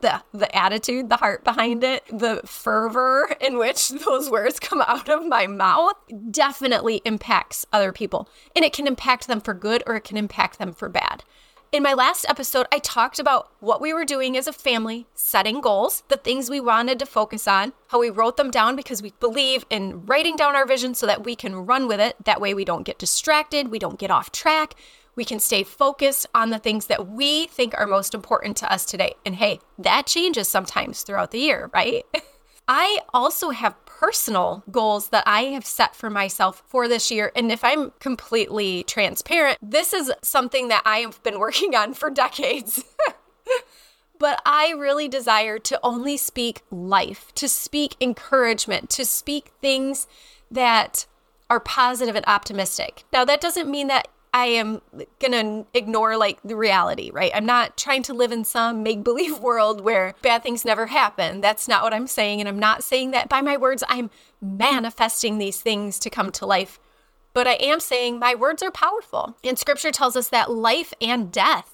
the 0.00 0.22
the 0.32 0.56
attitude, 0.56 1.10
the 1.10 1.16
heart 1.16 1.44
behind 1.44 1.84
it, 1.84 2.04
the 2.06 2.40
fervor 2.44 3.34
in 3.40 3.58
which 3.58 3.88
those 4.06 4.30
words 4.30 4.58
come 4.58 4.80
out 4.82 5.08
of 5.08 5.26
my 5.26 5.46
mouth 5.46 5.94
definitely 6.30 7.02
impacts 7.04 7.66
other 7.72 7.92
people. 7.92 8.28
And 8.54 8.64
it 8.64 8.72
can 8.72 8.86
impact 8.86 9.26
them 9.26 9.40
for 9.40 9.54
good 9.54 9.82
or 9.86 9.96
it 9.96 10.04
can 10.04 10.16
impact 10.16 10.58
them 10.58 10.72
for 10.72 10.88
bad. 10.88 11.24
In 11.72 11.82
my 11.82 11.94
last 11.94 12.24
episode, 12.28 12.66
I 12.70 12.78
talked 12.78 13.18
about 13.18 13.50
what 13.58 13.80
we 13.80 13.92
were 13.92 14.04
doing 14.04 14.36
as 14.36 14.46
a 14.46 14.52
family, 14.52 15.06
setting 15.14 15.60
goals, 15.60 16.04
the 16.08 16.16
things 16.16 16.48
we 16.48 16.60
wanted 16.60 16.98
to 17.00 17.06
focus 17.06 17.48
on, 17.48 17.72
how 17.88 17.98
we 17.98 18.08
wrote 18.08 18.36
them 18.36 18.52
down 18.52 18.76
because 18.76 19.02
we 19.02 19.12
believe 19.18 19.66
in 19.68 20.06
writing 20.06 20.36
down 20.36 20.54
our 20.54 20.64
vision 20.64 20.94
so 20.94 21.06
that 21.06 21.24
we 21.24 21.34
can 21.34 21.66
run 21.66 21.88
with 21.88 21.98
it. 21.98 22.16
That 22.24 22.40
way, 22.40 22.54
we 22.54 22.64
don't 22.64 22.84
get 22.84 23.00
distracted, 23.00 23.68
we 23.68 23.80
don't 23.80 23.98
get 23.98 24.12
off 24.12 24.30
track, 24.30 24.74
we 25.16 25.24
can 25.24 25.40
stay 25.40 25.64
focused 25.64 26.26
on 26.34 26.50
the 26.50 26.60
things 26.60 26.86
that 26.86 27.08
we 27.08 27.48
think 27.48 27.74
are 27.76 27.86
most 27.86 28.14
important 28.14 28.56
to 28.58 28.72
us 28.72 28.84
today. 28.84 29.14
And 29.26 29.34
hey, 29.34 29.58
that 29.76 30.06
changes 30.06 30.46
sometimes 30.46 31.02
throughout 31.02 31.32
the 31.32 31.40
year, 31.40 31.68
right? 31.74 32.04
I 32.68 33.00
also 33.14 33.50
have 33.50 33.84
personal 33.86 34.64
goals 34.70 35.08
that 35.08 35.22
I 35.26 35.44
have 35.44 35.64
set 35.64 35.94
for 35.94 36.10
myself 36.10 36.62
for 36.66 36.88
this 36.88 37.10
year. 37.10 37.32
And 37.34 37.50
if 37.50 37.62
I'm 37.64 37.92
completely 38.00 38.82
transparent, 38.84 39.58
this 39.62 39.92
is 39.92 40.12
something 40.22 40.68
that 40.68 40.82
I 40.84 40.98
have 40.98 41.22
been 41.22 41.38
working 41.46 41.74
on 41.74 41.94
for 41.94 42.10
decades. 42.10 42.84
but 44.18 44.42
I 44.44 44.70
really 44.70 45.08
desire 45.08 45.58
to 45.60 45.80
only 45.82 46.16
speak 46.16 46.62
life, 46.70 47.32
to 47.36 47.48
speak 47.48 47.96
encouragement, 48.00 48.90
to 48.90 49.04
speak 49.04 49.52
things 49.60 50.06
that 50.50 51.06
are 51.48 51.60
positive 51.60 52.16
and 52.16 52.26
optimistic. 52.26 53.04
Now, 53.12 53.24
that 53.24 53.40
doesn't 53.40 53.70
mean 53.70 53.86
that 53.86 54.08
I 54.36 54.44
am 54.48 54.82
gonna 55.18 55.64
ignore 55.72 56.18
like 56.18 56.42
the 56.44 56.56
reality, 56.56 57.10
right? 57.10 57.32
I'm 57.34 57.46
not 57.46 57.78
trying 57.78 58.02
to 58.02 58.12
live 58.12 58.32
in 58.32 58.44
some 58.44 58.82
make 58.82 59.02
believe 59.02 59.38
world 59.40 59.80
where 59.80 60.14
bad 60.20 60.42
things 60.42 60.62
never 60.62 60.88
happen. 60.88 61.40
That's 61.40 61.66
not 61.66 61.82
what 61.82 61.94
I'm 61.94 62.06
saying. 62.06 62.40
And 62.40 62.48
I'm 62.48 62.58
not 62.58 62.84
saying 62.84 63.12
that 63.12 63.30
by 63.30 63.40
my 63.40 63.56
words, 63.56 63.82
I'm 63.88 64.10
manifesting 64.42 65.38
these 65.38 65.62
things 65.62 65.98
to 66.00 66.10
come 66.10 66.30
to 66.32 66.44
life. 66.44 66.78
But 67.32 67.46
I 67.46 67.54
am 67.54 67.80
saying 67.80 68.18
my 68.18 68.34
words 68.34 68.62
are 68.62 68.70
powerful. 68.70 69.38
And 69.42 69.58
scripture 69.58 69.90
tells 69.90 70.16
us 70.16 70.28
that 70.28 70.50
life 70.50 70.92
and 71.00 71.32
death 71.32 71.72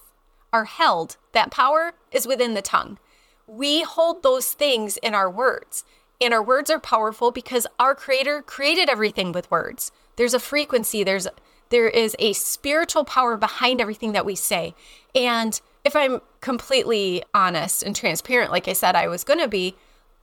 are 0.53 0.67
held, 0.67 1.17
that 1.33 1.51
power 1.51 1.95
is 2.13 2.29
within 2.29 2.55
the 2.55 2.63
tongue. 2.63 3.01
We 3.49 3.83
hold 3.83 4.23
those 4.23 4.53
things 4.53 4.99
in 4.99 5.17
our 5.17 5.29
words. 5.29 5.85
And 6.21 6.33
our 6.33 6.43
words 6.43 6.71
are 6.71 6.79
powerful 6.79 7.33
because 7.33 7.67
our 7.81 7.97
creator 7.97 8.41
created 8.41 8.89
everything 8.89 9.33
with 9.33 9.51
words. 9.51 9.91
There's 10.15 10.35
a 10.35 10.39
frequency, 10.39 11.03
there's 11.03 11.27
there 11.73 11.89
is 11.89 12.15
a 12.19 12.35
spiritual 12.35 13.03
power 13.03 13.37
behind 13.37 13.81
everything 13.81 14.13
that 14.13 14.27
we 14.27 14.37
say. 14.37 14.75
And 15.15 15.61
if 15.85 15.97
I'm 15.97 16.21
completely 16.41 17.25
honest 17.35 17.83
and 17.83 17.97
transparent, 17.97 18.53
like 18.53 18.69
I 18.69 18.75
said, 18.75 18.95
I 18.95 19.09
was 19.09 19.25
going 19.25 19.41
to 19.41 19.49
be, 19.49 19.75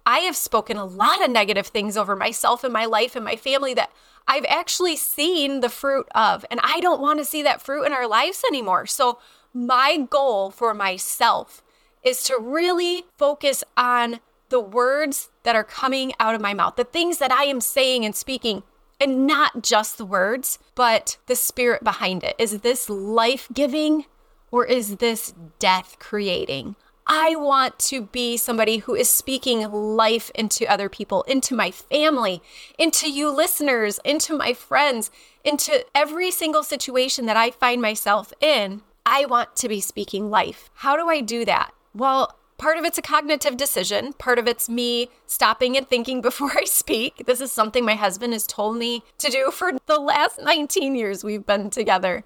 I 0.06 0.20
have 0.20 0.36
spoken 0.36 0.78
a 0.78 0.86
lot 0.86 1.24
of 1.24 1.32
negative 1.32 1.68
things 1.68 1.98
over 1.98 2.16
myself 2.16 2.64
and 2.64 2.72
my 2.72 2.86
life 2.86 3.16
and 3.16 3.26
my 3.26 3.36
family 3.36 3.74
that 3.74 3.92
I've 4.28 4.46
actually 4.48 4.96
seen 4.96 5.60
the 5.60 5.70
fruit 5.70 6.08
of. 6.14 6.46
And 6.52 6.60
I 6.64 6.80
don't 6.80 7.02
want 7.02 7.20
to 7.20 7.26
see 7.26 7.42
that 7.44 7.62
fruit 7.62 7.84
in 7.84 7.94
our 7.94 8.08
lives 8.08 8.44
anymore. 8.48 8.86
So, 8.86 9.20
my 9.52 9.98
goal 9.98 10.52
for 10.52 10.76
myself 10.76 11.64
is 12.04 12.22
to 12.24 12.38
really 12.40 13.06
focus 13.18 13.64
on 13.76 14.20
the 14.50 14.60
words 14.60 15.30
that 15.42 15.56
are 15.56 15.64
coming 15.64 16.14
out 16.20 16.36
of 16.36 16.42
my 16.42 16.54
mouth, 16.54 16.76
the 16.76 16.84
things 16.84 17.18
that 17.18 17.32
I 17.32 17.46
am 17.46 17.60
saying 17.60 18.06
and 18.06 18.16
speaking 18.16 18.62
and 19.00 19.26
not 19.26 19.64
just 19.64 19.98
the 19.98 20.06
words, 20.06 20.60
but 20.76 21.18
the 21.28 21.36
spirit 21.36 21.84
behind 21.84 22.24
it. 22.24 22.36
Is 22.38 22.60
this 22.60 22.90
life 22.90 23.48
giving 23.54 24.06
or 24.52 24.66
is 24.66 24.98
this 24.98 25.34
death 25.60 25.98
creating? 26.00 26.76
I 27.12 27.36
want 27.36 27.80
to 27.80 28.04
be 28.04 28.38
somebody 28.38 28.78
who 28.78 28.94
is 28.94 29.10
speaking 29.10 29.62
life 29.72 30.30
into 30.36 30.72
other 30.72 30.90
people, 30.90 31.24
into 31.24 31.56
my 31.56 31.72
family, 31.72 32.44
into 32.78 33.10
you 33.10 33.32
listeners, 33.32 34.00
into 34.06 34.38
my 34.38 34.54
friends, 34.54 35.10
into 35.44 35.84
every 35.96 36.30
single 36.30 36.62
situation 36.62 37.26
that 37.26 37.36
I 37.36 37.50
find 37.50 37.82
myself 37.82 38.32
in. 38.40 38.84
I 39.08 39.26
want 39.26 39.56
to 39.56 39.68
be 39.68 39.82
speaking 39.82 40.30
life. 40.30 40.70
How 40.76 40.96
do 40.96 41.08
I 41.10 41.22
do 41.22 41.46
that? 41.46 41.72
Well, 41.96 42.38
part 42.60 42.78
of 42.78 42.86
it's 42.86 43.00
a 43.00 43.02
cognitive 43.02 43.58
decision. 43.58 44.14
Part 44.14 44.38
of 44.38 44.48
it's 44.48 44.70
me 44.70 45.10
stopping 45.26 45.76
and 45.76 45.88
thinking 45.88 46.22
before 46.30 46.52
I 46.56 46.66
speak. 46.66 47.24
This 47.26 47.42
is 47.42 47.52
something 47.52 47.84
my 47.84 47.96
husband 47.96 48.34
has 48.34 48.46
told 48.46 48.78
me 48.78 49.04
to 49.18 49.32
do 49.32 49.50
for 49.50 49.72
the 49.88 49.98
last 49.98 50.40
19 50.40 50.96
years 50.96 51.24
we've 51.24 51.46
been 51.46 51.72
together. 51.72 52.24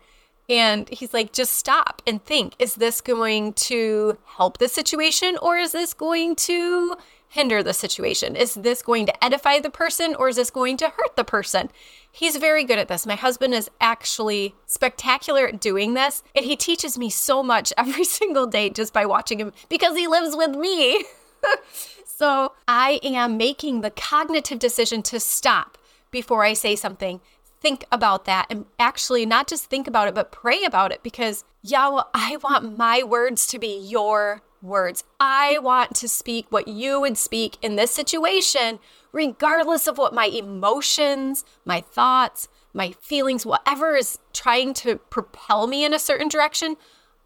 And 0.50 0.90
he's 0.90 1.14
like, 1.14 1.32
just 1.32 1.54
stop 1.54 2.02
and 2.06 2.24
think 2.24 2.56
is 2.60 2.76
this 2.76 3.00
going 3.00 3.54
to 3.54 4.18
help 4.26 4.58
the 4.58 4.68
situation 4.68 5.38
or 5.42 5.56
is 5.58 5.72
this 5.72 5.94
going 5.94 6.36
to 6.36 6.98
hinder 7.34 7.64
the 7.64 7.74
situation? 7.74 8.36
Is 8.36 8.54
this 8.54 8.84
going 8.84 9.08
to 9.08 9.24
edify 9.24 9.60
the 9.60 9.72
person 9.72 10.14
or 10.14 10.30
is 10.30 10.36
this 10.36 10.52
going 10.52 10.78
to 10.78 10.90
hurt 10.90 11.16
the 11.16 11.24
person? 11.24 11.72
He's 12.12 12.38
very 12.38 12.64
good 12.64 12.78
at 12.78 12.90
this. 12.90 13.08
My 13.08 13.16
husband 13.16 13.56
is 13.56 13.72
actually 13.82 14.54
spectacular 14.68 15.48
at 15.48 15.60
doing 15.60 15.96
this, 15.96 16.22
and 16.36 16.46
he 16.46 16.56
teaches 16.56 16.96
me 16.96 17.10
so 17.10 17.42
much 17.42 17.74
every 17.78 18.04
single 18.04 18.46
day 18.46 18.70
just 18.70 18.94
by 18.94 19.08
watching 19.08 19.40
him 19.40 19.52
because 19.68 19.98
he 19.98 20.08
lives 20.08 20.36
with 20.36 20.52
me. 20.52 21.06
so 22.06 22.54
I 22.68 23.00
am 23.04 23.36
making 23.36 23.82
the 23.82 23.90
cognitive 23.90 24.60
decision 24.60 25.02
to 25.04 25.20
stop 25.20 25.80
before 26.12 26.44
I 26.44 26.54
say 26.54 26.76
something. 26.76 27.20
Think 27.60 27.84
about 27.92 28.26
that 28.26 28.46
and 28.52 28.66
actually 28.78 29.26
not 29.26 29.48
just 29.48 29.66
think 29.66 29.88
about 29.88 30.08
it, 30.08 30.14
but 30.14 30.32
pray 30.32 30.64
about 30.66 30.92
it 30.92 31.02
because 31.02 31.46
Yahweh, 31.64 32.04
I 32.14 32.38
want 32.44 32.78
my 32.78 33.02
words 33.02 33.48
to 33.48 33.58
be 33.58 33.76
your 33.76 34.44
words. 34.64 35.04
I 35.20 35.60
want 35.60 35.96
to 35.96 36.08
speak 36.08 36.48
what 36.50 36.68
you 36.68 37.02
would 37.02 37.18
speak 37.18 37.58
in 37.62 37.76
this 37.76 37.92
situation, 37.92 38.80
regardless 39.12 39.88
of 39.88 39.98
what 39.98 40.14
my 40.14 40.26
emotions, 40.26 41.46
my 41.66 41.82
thoughts, 41.82 42.48
my 42.74 42.92
feelings, 43.02 43.46
whatever 43.46 43.96
is 43.96 44.20
trying 44.32 44.74
to 44.76 44.96
propel 44.96 45.68
me 45.68 45.86
in 45.86 45.94
a 45.94 46.00
certain 46.00 46.28
direction. 46.28 46.78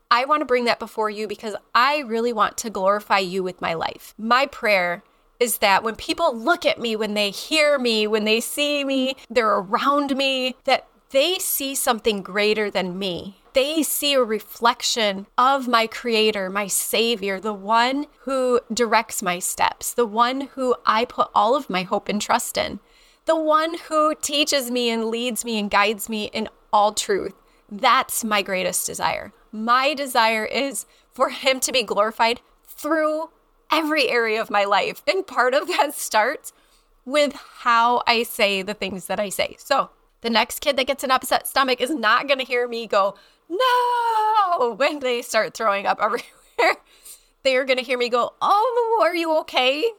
I 0.09 0.25
want 0.25 0.41
to 0.41 0.45
bring 0.45 0.65
that 0.65 0.79
before 0.79 1.09
you 1.09 1.27
because 1.27 1.55
I 1.75 1.99
really 1.99 2.33
want 2.33 2.57
to 2.57 2.69
glorify 2.69 3.19
you 3.19 3.43
with 3.43 3.61
my 3.61 3.73
life. 3.73 4.13
My 4.17 4.45
prayer 4.45 5.03
is 5.39 5.59
that 5.59 5.83
when 5.83 5.95
people 5.95 6.35
look 6.35 6.65
at 6.65 6.79
me, 6.79 6.95
when 6.95 7.13
they 7.13 7.29
hear 7.29 7.77
me, 7.77 8.07
when 8.07 8.25
they 8.25 8.39
see 8.39 8.83
me, 8.83 9.15
they're 9.29 9.57
around 9.57 10.15
me, 10.17 10.55
that 10.63 10.87
they 11.11 11.35
see 11.39 11.75
something 11.75 12.21
greater 12.21 12.69
than 12.71 12.97
me 12.99 13.37
they 13.57 13.81
see 13.81 14.13
a 14.13 14.23
reflection 14.23 15.25
of 15.35 15.67
my 15.67 15.87
creator, 15.87 16.47
my 16.47 16.67
savior, 16.67 17.39
the 17.39 17.55
one 17.55 18.05
who 18.19 18.59
directs 18.71 19.23
my 19.23 19.39
steps, 19.39 19.91
the 19.91 20.05
one 20.05 20.41
who 20.53 20.75
I 20.85 21.05
put 21.05 21.31
all 21.33 21.55
of 21.55 21.67
my 21.67 21.81
hope 21.81 22.07
and 22.07 22.21
trust 22.21 22.55
in, 22.55 22.79
the 23.25 23.35
one 23.35 23.79
who 23.89 24.13
teaches 24.13 24.69
me 24.69 24.91
and 24.91 25.05
leads 25.05 25.43
me 25.43 25.57
and 25.57 25.71
guides 25.71 26.07
me 26.07 26.25
in 26.25 26.49
all 26.71 26.93
truth. 26.93 27.33
That's 27.67 28.23
my 28.23 28.43
greatest 28.43 28.85
desire. 28.85 29.33
My 29.51 29.95
desire 29.95 30.45
is 30.45 30.85
for 31.11 31.29
him 31.29 31.59
to 31.61 31.71
be 31.71 31.81
glorified 31.81 32.41
through 32.67 33.31
every 33.71 34.07
area 34.07 34.39
of 34.39 34.51
my 34.51 34.65
life. 34.65 35.01
And 35.07 35.25
part 35.25 35.55
of 35.55 35.67
that 35.69 35.95
starts 35.95 36.53
with 37.05 37.33
how 37.61 38.03
I 38.05 38.21
say 38.21 38.61
the 38.61 38.75
things 38.75 39.07
that 39.07 39.19
I 39.19 39.29
say. 39.29 39.55
So, 39.57 39.89
the 40.21 40.29
next 40.29 40.59
kid 40.61 40.77
that 40.77 40.87
gets 40.87 41.03
an 41.03 41.11
upset 41.11 41.47
stomach 41.47 41.79
is 41.79 41.91
not 41.91 42.27
going 42.27 42.39
to 42.39 42.45
hear 42.45 42.67
me 42.67 42.87
go, 42.87 43.15
no, 43.49 44.75
when 44.77 44.99
they 44.99 45.21
start 45.21 45.53
throwing 45.53 45.85
up 45.85 45.99
everywhere, 46.01 46.77
they 47.43 47.55
are 47.55 47.65
going 47.65 47.77
to 47.77 47.83
hear 47.83 47.97
me 47.97 48.09
go, 48.09 48.33
oh, 48.41 48.99
are 49.01 49.15
you 49.15 49.37
okay? 49.39 49.89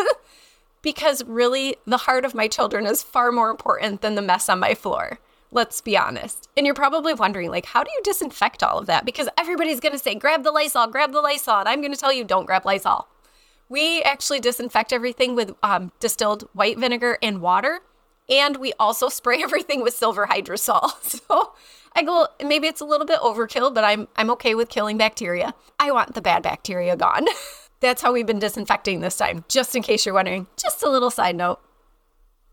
because 0.82 1.24
really, 1.24 1.76
the 1.86 1.96
heart 1.96 2.24
of 2.24 2.34
my 2.34 2.48
children 2.48 2.86
is 2.86 3.02
far 3.02 3.32
more 3.32 3.50
important 3.50 4.02
than 4.02 4.14
the 4.14 4.22
mess 4.22 4.48
on 4.48 4.60
my 4.60 4.74
floor. 4.74 5.18
Let's 5.52 5.80
be 5.80 5.96
honest. 5.96 6.48
And 6.56 6.64
you're 6.64 6.76
probably 6.76 7.12
wondering, 7.12 7.50
like, 7.50 7.66
how 7.66 7.82
do 7.82 7.90
you 7.92 8.00
disinfect 8.04 8.62
all 8.62 8.78
of 8.78 8.86
that? 8.86 9.04
Because 9.04 9.28
everybody's 9.36 9.80
going 9.80 9.92
to 9.92 9.98
say, 9.98 10.14
grab 10.14 10.44
the 10.44 10.52
Lysol, 10.52 10.86
grab 10.86 11.12
the 11.12 11.20
Lysol. 11.20 11.58
And 11.58 11.68
I'm 11.68 11.80
going 11.80 11.92
to 11.92 11.98
tell 11.98 12.12
you, 12.12 12.22
don't 12.22 12.46
grab 12.46 12.64
Lysol. 12.64 13.08
We 13.68 14.00
actually 14.02 14.38
disinfect 14.38 14.92
everything 14.92 15.34
with 15.34 15.54
um, 15.62 15.90
distilled 15.98 16.48
white 16.52 16.78
vinegar 16.78 17.18
and 17.20 17.40
water. 17.40 17.80
And 18.28 18.58
we 18.58 18.72
also 18.78 19.08
spray 19.08 19.42
everything 19.42 19.82
with 19.82 19.94
silver 19.94 20.26
hydrosol. 20.26 20.92
So 21.02 21.54
I 21.94 22.02
go, 22.02 22.28
maybe 22.44 22.66
it's 22.66 22.80
a 22.80 22.84
little 22.84 23.06
bit 23.06 23.20
overkill, 23.20 23.74
but 23.74 23.84
I'm 23.84 24.08
I'm 24.16 24.30
okay 24.30 24.54
with 24.54 24.68
killing 24.68 24.96
bacteria. 24.96 25.54
I 25.78 25.90
want 25.90 26.14
the 26.14 26.22
bad 26.22 26.42
bacteria 26.42 26.96
gone. 26.96 27.26
That's 27.80 28.02
how 28.02 28.12
we've 28.12 28.26
been 28.26 28.38
disinfecting 28.38 29.00
this 29.00 29.16
time, 29.16 29.44
just 29.48 29.74
in 29.74 29.82
case 29.82 30.04
you're 30.04 30.14
wondering. 30.14 30.46
Just 30.56 30.82
a 30.82 30.90
little 30.90 31.10
side 31.10 31.36
note. 31.36 31.60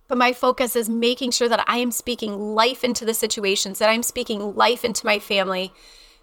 But 0.08 0.18
my 0.18 0.32
focus 0.32 0.76
is 0.76 0.88
making 0.88 1.32
sure 1.32 1.50
that 1.50 1.66
I 1.68 1.78
am 1.78 1.92
speaking 1.92 2.56
life 2.56 2.84
into 2.84 3.04
the 3.04 3.14
situations, 3.14 3.80
that 3.80 3.90
I'm 3.90 4.04
speaking 4.04 4.56
life 4.56 4.86
into 4.86 5.06
my 5.06 5.20
family. 5.20 5.74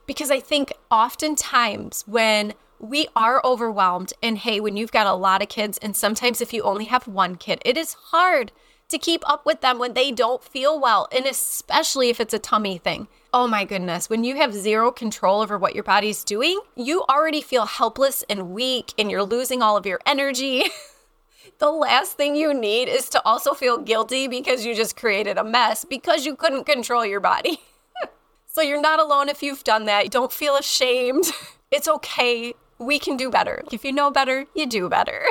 Because 0.07 0.31
I 0.31 0.41
think 0.41 0.73
oftentimes 0.91 2.05
when 2.07 2.55
we 2.79 3.09
are 3.15 3.43
overwhelmed, 3.45 4.13
and 4.23 4.39
hey, 4.39 4.59
when 4.59 4.77
you've 4.77 4.93
got 4.93 5.07
a 5.07 5.15
lot 5.15 5.43
of 5.43 5.49
kids, 5.49 5.79
and 5.79 5.95
sometimes 5.95 6.41
if 6.41 6.53
you 6.53 6.63
only 6.63 6.87
have 6.87 7.07
one 7.07 7.37
kid, 7.37 7.61
it 7.65 7.77
is 7.77 7.95
hard 7.95 8.53
to 8.95 8.99
keep 8.99 9.29
up 9.29 9.45
with 9.45 9.61
them 9.61 9.81
when 9.81 9.95
they 9.95 10.13
don't 10.13 10.43
feel 10.43 10.81
well, 10.81 11.09
and 11.11 11.27
especially 11.27 12.11
if 12.11 12.21
it's 12.21 12.33
a 12.33 12.39
tummy 12.39 12.79
thing. 12.79 13.09
Oh 13.33 13.49
my 13.49 13.65
goodness, 13.65 14.09
when 14.09 14.23
you 14.23 14.37
have 14.37 14.55
zero 14.55 14.93
control 14.93 15.41
over 15.41 15.59
what 15.59 15.75
your 15.75 15.83
body's 15.83 16.23
doing, 16.23 16.61
you 16.77 17.03
already 17.11 17.43
feel 17.43 17.67
helpless 17.67 18.23
and 18.31 18.51
weak 18.51 18.95
and 18.97 19.11
you're 19.11 19.25
losing 19.25 19.63
all 19.63 19.77
of 19.77 19.85
your 19.85 19.99
energy. 20.07 20.67
the 21.59 21.71
last 21.73 22.17
thing 22.17 22.37
you 22.37 22.55
need 22.55 22.89
is 22.89 23.09
to 23.09 23.23
also 23.25 23.53
feel 23.53 23.79
guilty 23.79 24.29
because 24.29 24.65
you 24.65 24.77
just 24.77 24.97
created 24.97 25.39
a 25.39 25.45
mess 25.45 25.85
because 25.85 26.25
you 26.25 26.37
couldn't 26.37 26.65
control 26.65 27.05
your 27.05 27.19
body. 27.19 27.59
so 28.47 28.63
you're 28.63 28.81
not 28.81 29.01
alone 29.01 29.29
if 29.29 29.43
you've 29.43 29.65
done 29.65 29.87
that. 29.87 30.09
Don't 30.11 30.33
feel 30.33 30.57
ashamed. 30.57 31.25
It's 31.73 31.89
okay. 31.89 32.55
We 32.79 33.01
can 33.01 33.17
do 33.17 33.31
better. 33.31 33.65
If 33.73 33.85
you 33.85 33.91
know 33.91 34.13
better, 34.13 34.47
you 34.55 34.65
do 34.65 34.89
better. 34.89 35.27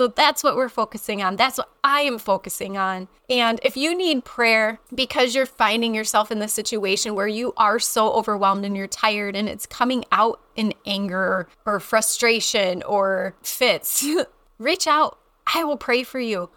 So 0.00 0.06
that's 0.06 0.42
what 0.42 0.56
we're 0.56 0.70
focusing 0.70 1.22
on. 1.22 1.36
That's 1.36 1.58
what 1.58 1.68
I 1.84 2.00
am 2.00 2.18
focusing 2.18 2.78
on. 2.78 3.08
And 3.28 3.60
if 3.62 3.76
you 3.76 3.94
need 3.94 4.24
prayer 4.24 4.80
because 4.94 5.34
you're 5.34 5.44
finding 5.44 5.94
yourself 5.94 6.32
in 6.32 6.38
this 6.38 6.54
situation 6.54 7.14
where 7.14 7.28
you 7.28 7.52
are 7.58 7.78
so 7.78 8.10
overwhelmed 8.14 8.64
and 8.64 8.74
you're 8.74 8.86
tired 8.86 9.36
and 9.36 9.46
it's 9.46 9.66
coming 9.66 10.06
out 10.10 10.40
in 10.56 10.72
anger 10.86 11.48
or 11.66 11.80
frustration 11.80 12.82
or 12.84 13.34
fits, 13.42 14.02
reach 14.58 14.86
out. 14.86 15.18
I 15.54 15.64
will 15.64 15.76
pray 15.76 16.02
for 16.02 16.18
you. 16.18 16.48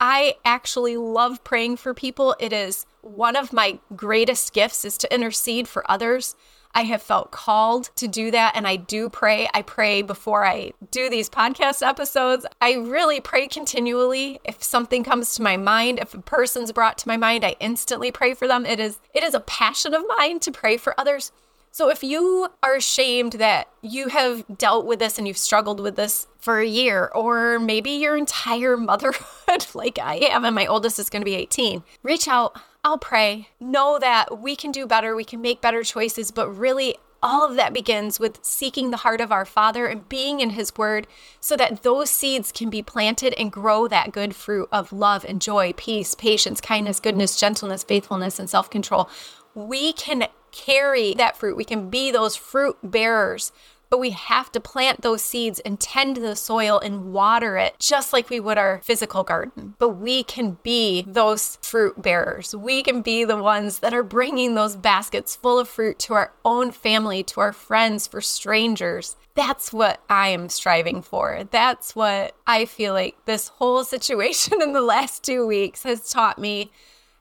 I 0.00 0.36
actually 0.46 0.96
love 0.96 1.44
praying 1.44 1.76
for 1.76 1.92
people. 1.92 2.36
It 2.40 2.54
is 2.54 2.86
one 3.02 3.36
of 3.36 3.52
my 3.52 3.80
greatest 3.96 4.54
gifts 4.54 4.86
is 4.86 4.96
to 4.96 5.14
intercede 5.14 5.68
for 5.68 5.84
others. 5.90 6.34
I 6.74 6.82
have 6.82 7.02
felt 7.02 7.30
called 7.30 7.90
to 7.96 8.06
do 8.06 8.30
that 8.30 8.52
and 8.54 8.66
I 8.66 8.76
do 8.76 9.08
pray. 9.08 9.48
I 9.52 9.62
pray 9.62 10.02
before 10.02 10.44
I 10.44 10.72
do 10.90 11.10
these 11.10 11.28
podcast 11.28 11.86
episodes. 11.86 12.46
I 12.60 12.74
really 12.74 13.20
pray 13.20 13.48
continually. 13.48 14.40
If 14.44 14.62
something 14.62 15.04
comes 15.04 15.34
to 15.34 15.42
my 15.42 15.56
mind, 15.56 15.98
if 15.98 16.14
a 16.14 16.20
person's 16.20 16.72
brought 16.72 16.98
to 16.98 17.08
my 17.08 17.16
mind, 17.16 17.44
I 17.44 17.56
instantly 17.60 18.12
pray 18.12 18.34
for 18.34 18.46
them. 18.46 18.64
It 18.64 18.80
is 18.80 18.98
it 19.14 19.22
is 19.22 19.34
a 19.34 19.40
passion 19.40 19.94
of 19.94 20.04
mine 20.18 20.40
to 20.40 20.52
pray 20.52 20.76
for 20.76 20.98
others. 20.98 21.32
So 21.70 21.90
if 21.90 22.02
you 22.02 22.48
are 22.62 22.74
ashamed 22.74 23.34
that 23.34 23.68
you 23.82 24.08
have 24.08 24.44
dealt 24.56 24.86
with 24.86 24.98
this 24.98 25.18
and 25.18 25.28
you've 25.28 25.38
struggled 25.38 25.80
with 25.80 25.96
this 25.96 26.26
for 26.38 26.58
a 26.58 26.66
year 26.66 27.10
or 27.14 27.58
maybe 27.58 27.90
your 27.90 28.16
entire 28.16 28.76
motherhood 28.76 29.66
like 29.74 29.98
I 29.98 30.16
am 30.16 30.44
and 30.44 30.54
my 30.54 30.66
oldest 30.66 30.98
is 30.98 31.10
going 31.10 31.20
to 31.20 31.24
be 31.24 31.34
18, 31.34 31.82
reach 32.02 32.28
out. 32.28 32.60
I'll 32.84 32.98
pray. 32.98 33.48
Know 33.60 33.98
that 33.98 34.40
we 34.40 34.56
can 34.56 34.72
do 34.72 34.86
better, 34.86 35.14
we 35.14 35.24
can 35.24 35.40
make 35.40 35.60
better 35.60 35.82
choices, 35.82 36.30
but 36.30 36.48
really 36.48 36.96
all 37.22 37.44
of 37.44 37.56
that 37.56 37.72
begins 37.72 38.20
with 38.20 38.38
seeking 38.44 38.90
the 38.90 38.98
heart 38.98 39.20
of 39.20 39.32
our 39.32 39.44
Father 39.44 39.86
and 39.86 40.08
being 40.08 40.40
in 40.40 40.50
His 40.50 40.76
Word 40.76 41.06
so 41.40 41.56
that 41.56 41.82
those 41.82 42.10
seeds 42.10 42.52
can 42.52 42.70
be 42.70 42.82
planted 42.82 43.34
and 43.34 43.50
grow 43.50 43.88
that 43.88 44.12
good 44.12 44.34
fruit 44.34 44.68
of 44.70 44.92
love 44.92 45.24
and 45.24 45.40
joy, 45.40 45.72
peace, 45.76 46.14
patience, 46.14 46.60
kindness, 46.60 47.00
goodness, 47.00 47.38
gentleness, 47.38 47.82
faithfulness, 47.82 48.38
and 48.38 48.48
self 48.48 48.70
control. 48.70 49.10
We 49.54 49.92
can 49.92 50.28
carry 50.52 51.14
that 51.14 51.36
fruit. 51.36 51.56
We 51.56 51.64
can 51.64 51.90
be 51.90 52.10
those 52.10 52.36
fruit 52.36 52.76
bearers, 52.82 53.52
but 53.90 53.98
we 53.98 54.10
have 54.10 54.52
to 54.52 54.60
plant 54.60 55.02
those 55.02 55.22
seeds 55.22 55.60
and 55.60 55.80
tend 55.80 56.16
the 56.16 56.36
soil 56.36 56.78
and 56.78 57.12
water 57.12 57.56
it 57.56 57.78
just 57.78 58.12
like 58.12 58.30
we 58.30 58.40
would 58.40 58.58
our 58.58 58.80
physical 58.82 59.24
garden. 59.24 59.74
But 59.78 59.90
we 59.90 60.22
can 60.22 60.58
be 60.62 61.04
those 61.06 61.58
fruit 61.62 62.00
bearers. 62.00 62.54
We 62.54 62.82
can 62.82 63.02
be 63.02 63.24
the 63.24 63.42
ones 63.42 63.78
that 63.80 63.94
are 63.94 64.02
bringing 64.02 64.54
those 64.54 64.76
baskets 64.76 65.36
full 65.36 65.58
of 65.58 65.68
fruit 65.68 65.98
to 66.00 66.14
our 66.14 66.32
own 66.44 66.70
family, 66.70 67.22
to 67.24 67.40
our 67.40 67.52
friends, 67.52 68.06
for 68.06 68.20
strangers. 68.20 69.16
That's 69.34 69.72
what 69.72 70.02
I 70.08 70.28
am 70.28 70.48
striving 70.48 71.02
for. 71.02 71.44
That's 71.50 71.94
what 71.94 72.34
I 72.46 72.64
feel 72.64 72.92
like 72.92 73.16
this 73.24 73.48
whole 73.48 73.84
situation 73.98 74.60
in 74.60 74.72
the 74.72 74.80
last 74.80 75.22
two 75.22 75.46
weeks 75.46 75.82
has 75.84 76.10
taught 76.10 76.38
me 76.38 76.70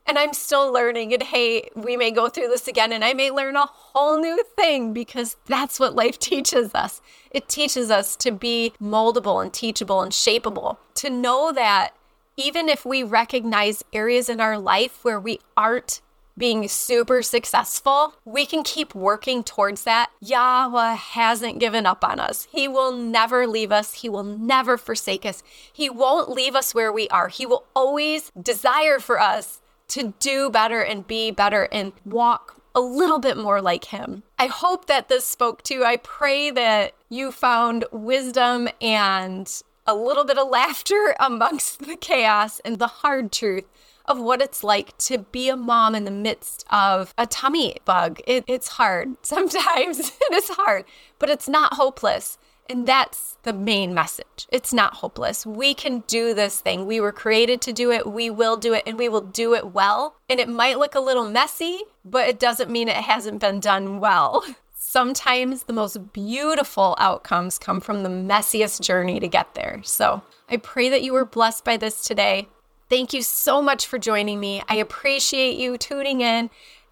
and 0.08 0.18
I'm 0.18 0.34
still 0.34 0.72
learning. 0.72 1.14
And 1.14 1.22
hey, 1.22 1.70
we 1.76 1.98
may 1.98 2.12
go 2.12 2.30
through 2.30 2.48
this 2.48 2.68
again 2.68 2.94
and 2.94 3.04
I 3.04 3.14
may 3.14 3.30
learn 3.30 3.56
a 3.56 3.66
whole 3.66 4.20
new 4.20 4.42
thing 4.56 4.94
because 4.94 5.36
that's 5.46 5.80
what 5.80 5.96
life 5.96 6.18
teaches 6.20 6.74
us. 6.74 7.02
It 7.30 7.50
teaches 7.50 7.92
us 7.92 8.16
to 8.18 8.32
be 8.32 8.74
moldable 8.82 9.42
and 9.42 9.54
teachable 9.54 10.02
and 10.02 10.12
shapeable, 10.12 10.78
to 10.96 11.10
know 11.10 11.52
that 11.52 11.92
even 12.38 12.70
if 12.70 12.86
we 12.86 13.04
recognize 13.04 13.84
areas 13.92 14.30
in 14.30 14.40
our 14.40 14.58
life 14.58 15.04
where 15.04 15.20
we 15.20 15.40
aren't 15.58 16.02
being 16.38 16.68
super 16.68 17.24
successful, 17.24 18.14
we 18.24 18.46
can 18.46 18.64
keep 18.64 18.94
working 18.94 19.44
towards 19.44 19.84
that. 19.86 20.12
Yahweh 20.22 20.94
hasn't 20.94 21.60
given 21.60 21.88
up 21.88 22.04
on 22.04 22.20
us. 22.20 22.48
He 22.52 22.68
will 22.68 22.92
never 22.92 23.48
leave 23.48 23.72
us. 23.72 23.96
He 23.96 24.10
will 24.10 24.24
never 24.24 24.78
forsake 24.78 25.26
us. 25.26 25.42
He 25.74 25.90
won't 25.90 26.30
leave 26.30 26.56
us 26.56 26.76
where 26.76 26.94
we 26.94 27.08
are. 27.10 27.30
He 27.30 27.48
will 27.48 27.66
always 27.76 28.32
desire 28.40 29.00
for 29.00 29.20
us 29.20 29.62
to 29.90 30.14
do 30.20 30.50
better 30.50 30.82
and 30.82 31.08
be 31.08 31.32
better 31.32 31.68
and 31.72 31.94
walk 32.06 32.62
a 32.76 32.82
little 32.82 33.20
bit 33.20 33.38
more 33.38 33.62
like 33.62 33.86
him. 33.86 34.24
I 34.38 34.48
hope 34.48 34.86
that 34.86 35.10
this 35.10 35.26
spoke 35.26 35.64
to 35.64 35.74
you. 35.74 35.84
I 35.84 35.98
pray 35.98 36.52
that 36.52 36.94
you 37.10 37.32
found 37.32 37.86
wisdom 37.92 38.70
and 38.82 39.52
a 39.88 39.96
little 39.96 40.26
bit 40.26 40.38
of 40.38 40.48
laughter 40.52 41.16
amongst 41.20 41.80
the 41.80 41.96
chaos 41.96 42.60
and 42.60 42.78
the 42.78 42.88
hard 42.88 43.32
truth 43.32 43.66
of 44.06 44.20
what 44.20 44.42
it's 44.42 44.64
like 44.64 44.98
to 44.98 45.18
be 45.18 45.50
a 45.50 45.58
mom 45.58 45.94
in 45.94 46.06
the 46.06 46.12
midst 46.12 46.66
of 46.70 47.14
a 47.18 47.26
tummy 47.26 47.78
bug. 47.84 48.20
It, 48.26 48.44
it's 48.48 48.70
hard. 48.70 49.16
Sometimes 49.22 50.00
it 50.00 50.34
is 50.34 50.50
hard, 50.50 50.86
but 51.20 51.30
it's 51.30 51.50
not 51.50 51.74
hopeless. 51.74 52.38
And 52.70 52.88
that's 52.88 53.38
the 53.44 53.54
main 53.54 53.94
message. 53.94 54.48
It's 54.50 54.74
not 54.74 54.96
hopeless. 54.96 55.46
We 55.46 55.74
can 55.74 56.04
do 56.08 56.34
this 56.34 56.60
thing. 56.60 56.86
We 56.86 57.00
were 57.00 57.12
created 57.12 57.62
to 57.62 57.74
do 57.74 57.92
it. 57.92 58.08
We 58.08 58.30
will 58.30 58.58
do 58.58 58.74
it 58.74 58.84
and 58.86 58.98
we 58.98 59.10
will 59.10 59.22
do 59.22 59.54
it 59.54 59.74
well. 59.74 60.16
And 60.30 60.40
it 60.40 60.50
might 60.50 60.80
look 60.80 60.96
a 60.96 61.00
little 61.00 61.30
messy, 61.30 61.82
but 62.04 62.28
it 62.28 62.40
doesn't 62.40 62.70
mean 62.70 62.88
it 62.88 62.96
hasn't 62.96 63.40
been 63.40 63.60
done 63.60 64.00
well. 64.00 64.44
Sometimes 64.74 65.64
the 65.64 65.74
most 65.74 66.14
beautiful 66.14 66.96
outcomes 66.98 67.58
come 67.58 67.82
from 67.82 68.04
the 68.04 68.10
messiest 68.10 68.82
journey 68.82 69.20
to 69.20 69.28
get 69.28 69.54
there. 69.54 69.82
So 69.84 70.22
I 70.50 70.58
pray 70.58 70.90
that 70.90 71.04
you 71.04 71.14
were 71.14 71.26
blessed 71.26 71.66
by 71.66 71.78
this 71.78 72.04
today. 72.04 72.48
Thank 72.90 73.12
you 73.12 73.22
so 73.22 73.62
much 73.62 73.86
for 73.86 74.00
joining 74.00 74.40
me. 74.40 74.64
I 74.70 74.76
appreciate 74.76 75.58
you 75.58 75.78
tuning 75.78 76.22
in. 76.22 76.50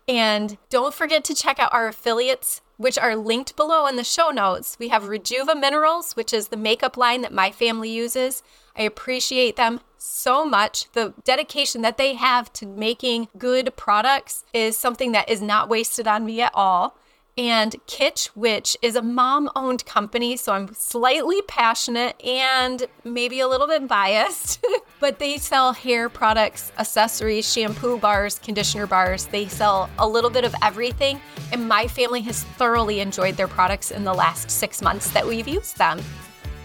And 0.08 0.58
don't 0.70 0.94
forget 0.94 1.24
to 1.26 1.34
check 1.34 1.60
out 1.60 1.74
our 1.74 1.88
affiliates 1.88 2.62
which 2.78 2.98
are 2.98 3.16
linked 3.16 3.56
below 3.56 3.88
in 3.88 3.96
the 3.96 4.04
show 4.04 4.30
notes. 4.30 4.78
We 4.78 4.90
have 4.90 5.04
Rejuva 5.04 5.60
Minerals, 5.60 6.14
which 6.14 6.34
is 6.34 6.50
the 6.50 6.58
makeup 6.58 6.98
line 6.98 7.22
that 7.22 7.32
my 7.34 7.52
family 7.52 7.90
uses. 7.90 8.44
I 8.76 8.84
appreciate 8.84 9.56
them 9.56 9.80
so 9.98 10.46
much. 10.46 10.92
The 10.92 11.14
dedication 11.24 11.82
that 11.84 11.98
they 11.98 12.16
have 12.16 12.52
to 12.54 12.66
making 12.66 13.30
good 13.38 13.76
products 13.78 14.44
is 14.54 14.78
something 14.78 15.14
that 15.14 15.30
is 15.30 15.42
not 15.42 15.70
wasted 15.70 16.08
on 16.08 16.26
me 16.26 16.42
at 16.42 16.52
all 16.54 16.98
and 17.38 17.76
Kitsch, 17.88 18.28
which 18.28 18.78
is 18.82 18.96
a 18.96 19.02
mom 19.02 19.50
owned 19.56 19.86
company. 19.86 20.38
So 20.38 20.54
I'm 20.54 20.74
slightly 20.74 21.42
passionate 21.44 22.22
and 22.24 22.86
maybe 23.04 23.40
a 23.40 23.48
little 23.48 23.68
bit 23.68 23.88
biased, 23.88 24.64
but 25.00 25.20
they 25.20 25.38
sell 25.38 25.74
hair 25.74 26.08
products, 26.08 26.72
accessories, 26.78 27.52
shampoo 27.52 27.98
bars, 27.98 28.40
conditioner 28.40 28.88
bars. 28.88 29.26
They 29.28 29.48
sell 29.48 29.90
a 30.00 30.08
little 30.08 30.30
bit 30.30 30.46
of 30.46 30.56
everything. 30.62 31.20
And 31.52 31.68
my 31.68 31.88
family 31.88 32.22
has 32.22 32.44
thoroughly 32.44 33.00
enjoyed 33.02 33.36
their 33.36 33.48
products 33.48 33.92
in 33.92 34.04
the 34.04 34.14
last 34.14 34.50
six 34.50 34.82
months 34.82 35.12
that 35.12 35.26
we've 35.26 35.48
used 35.48 35.78
them. 35.78 36.02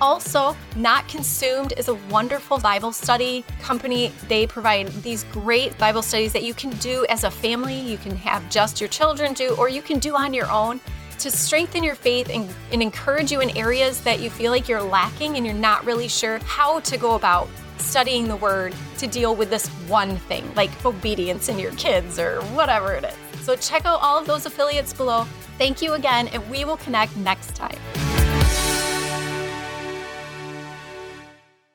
Also, 0.01 0.57
Not 0.77 1.07
Consumed 1.09 1.75
is 1.77 1.89
a 1.89 1.95
wonderful 2.09 2.59
Bible 2.59 2.93
study 2.93 3.45
company. 3.61 4.13
They 4.29 4.47
provide 4.47 4.89
these 5.03 5.25
great 5.25 5.77
Bible 5.79 6.03
studies 6.03 6.33
that 6.33 6.43
you 6.43 6.55
can 6.55 6.71
do 6.79 7.05
as 7.11 7.25
a 7.25 7.31
family. 7.31 7.79
You 7.79 7.99
can 7.99 8.17
have 8.17 8.49
just 8.49 8.81
your 8.81 8.89
children 8.89 9.35
do, 9.35 9.55
or 9.57 9.69
you 9.69 9.83
can 9.83 9.99
do 9.99 10.17
on 10.17 10.33
your 10.33 10.51
own 10.51 10.81
to 11.19 11.31
strengthen 11.31 11.85
your 11.85 11.95
faith 11.95 12.31
and, 12.31 12.49
and 12.73 12.81
encourage 12.83 13.31
you 13.31 13.41
in 13.41 13.55
areas 13.57 14.01
that 14.03 14.21
you 14.21 14.31
feel 14.31 14.51
like 14.51 14.69
you're 14.69 14.83
lacking 14.83 15.37
and 15.37 15.45
you're 15.45 15.55
not 15.55 15.85
really 15.85 16.09
sure 16.09 16.39
how 16.39 16.81
to 16.81 16.97
go 16.97 17.15
about 17.15 17.47
studying 17.77 18.27
the 18.27 18.37
word 18.37 18.75
to 18.99 19.07
deal 19.07 19.37
with 19.37 19.51
this 19.51 19.69
one 19.87 20.17
thing, 20.17 20.51
like 20.55 20.71
obedience 20.87 21.51
in 21.51 21.59
your 21.59 21.73
kids 21.73 22.19
or 22.19 22.41
whatever 22.55 22.95
it 22.95 23.05
is. 23.05 23.45
So 23.45 23.55
check 23.55 23.85
out 23.85 24.01
all 24.01 24.19
of 24.19 24.27
those 24.27 24.47
affiliates 24.47 24.95
below. 24.95 25.25
Thank 25.59 25.83
you 25.83 25.93
again, 25.93 26.29
and 26.29 26.49
we 26.51 26.65
will 26.65 26.79
connect 26.79 27.15
next 27.19 27.55
time. 27.55 27.77